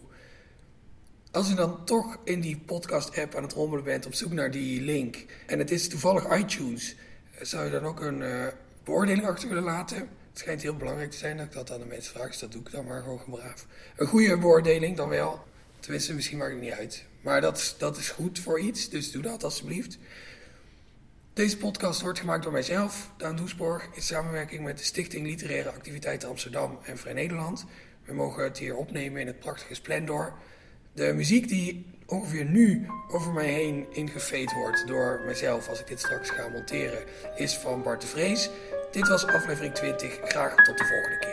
Als 1.32 1.52
u 1.52 1.56
dan 1.56 1.86
toch 1.86 2.17
in 2.24 2.39
die 2.39 2.58
podcast-app 2.58 3.36
aan 3.36 3.43
het 3.43 3.54
rommelen 3.54 3.84
bent 3.84 4.06
op 4.06 4.13
zoek 4.13 4.32
naar 4.32 4.52
die 4.52 4.82
link 4.82 5.26
en 5.46 5.60
het 5.60 5.72
is 5.72 5.88
toevallig 5.88 6.38
iTunes, 6.38 6.96
eh, 7.38 7.46
zou 7.46 7.65
je 7.65 7.72
dan 7.72 7.86
ook 7.86 8.02
een 8.02 8.19
uh, 8.19 8.48
beoordeling 8.84 9.28
achter 9.28 9.48
willen 9.48 9.63
laten? 9.63 9.98
Het 9.98 10.41
schijnt 10.41 10.62
heel 10.62 10.76
belangrijk 10.76 11.12
te 11.12 11.17
zijn 11.17 11.38
dat 11.38 11.46
ik 11.46 11.52
dat 11.52 11.72
aan 11.72 11.80
de 11.80 11.86
mensen 11.86 12.13
vraag, 12.13 12.28
dus 12.28 12.39
dat 12.39 12.52
doe 12.52 12.62
ik 12.62 12.72
dan 12.72 12.86
maar 12.86 13.02
gewoon 13.02 13.22
braaf. 13.30 13.65
Een 13.96 14.08
goede 14.08 14.38
beoordeling 14.38 14.98
dan 14.98 15.10
wel. 15.10 15.43
Tenminste, 15.80 16.13
misschien 16.13 16.38
maakt 16.38 16.52
het 16.52 16.62
niet 16.62 16.72
uit. 16.72 17.06
Maar 17.24 17.42
dat, 17.42 17.76
dat 17.78 17.98
is 17.98 18.10
goed 18.10 18.40
voor 18.40 18.60
iets, 18.60 18.90
dus 18.90 19.12
doe 19.12 19.22
dat 19.22 19.44
alsjeblieft. 19.44 19.98
Deze 21.34 21.58
podcast 21.58 22.02
wordt 22.02 22.20
gemaakt 22.20 22.44
door 22.44 22.52
mijzelf, 22.52 23.10
Daan 23.18 23.36
Doesborg, 23.36 23.88
in 23.94 24.02
samenwerking 24.02 24.64
met 24.64 24.78
de 24.78 24.84
Stichting 24.84 25.26
Literaire 25.26 25.70
Activiteiten 25.70 26.30
Amsterdam 26.30 26.80
en 26.84 26.98
Vrij 26.98 27.14
Nederland. 27.14 27.66
We 28.06 28.14
mogen 28.14 28.44
het 28.44 28.58
hier 28.58 28.76
opnemen 28.76 29.22
in 29.22 29.28
het 29.28 29.40
prachtige 29.40 29.74
Splendor. 29.74 30.34
De 30.94 31.14
muziek 31.14 31.48
die 31.48 31.86
ongeveer 32.06 32.46
nu 32.46 32.88
over 33.12 33.34
mij 33.34 33.48
heen 33.48 33.86
ingeveed 33.92 34.54
wordt 34.54 34.88
door 34.88 35.22
mijzelf 35.26 35.68
als 35.68 35.80
ik 35.80 35.88
dit 35.88 36.00
straks 36.00 36.30
ga 36.30 36.48
monteren, 36.48 37.04
is 37.36 37.58
van 37.58 37.84
Bart 37.84 38.02
de 38.02 38.08
Vrees. 38.08 38.50
Dit 38.92 39.08
was 39.08 39.26
aflevering 39.26 39.74
20. 39.74 40.20
Graag 40.24 40.56
tot 40.56 40.78
de 40.78 40.86
volgende 40.86 41.20
keer. 41.20 41.33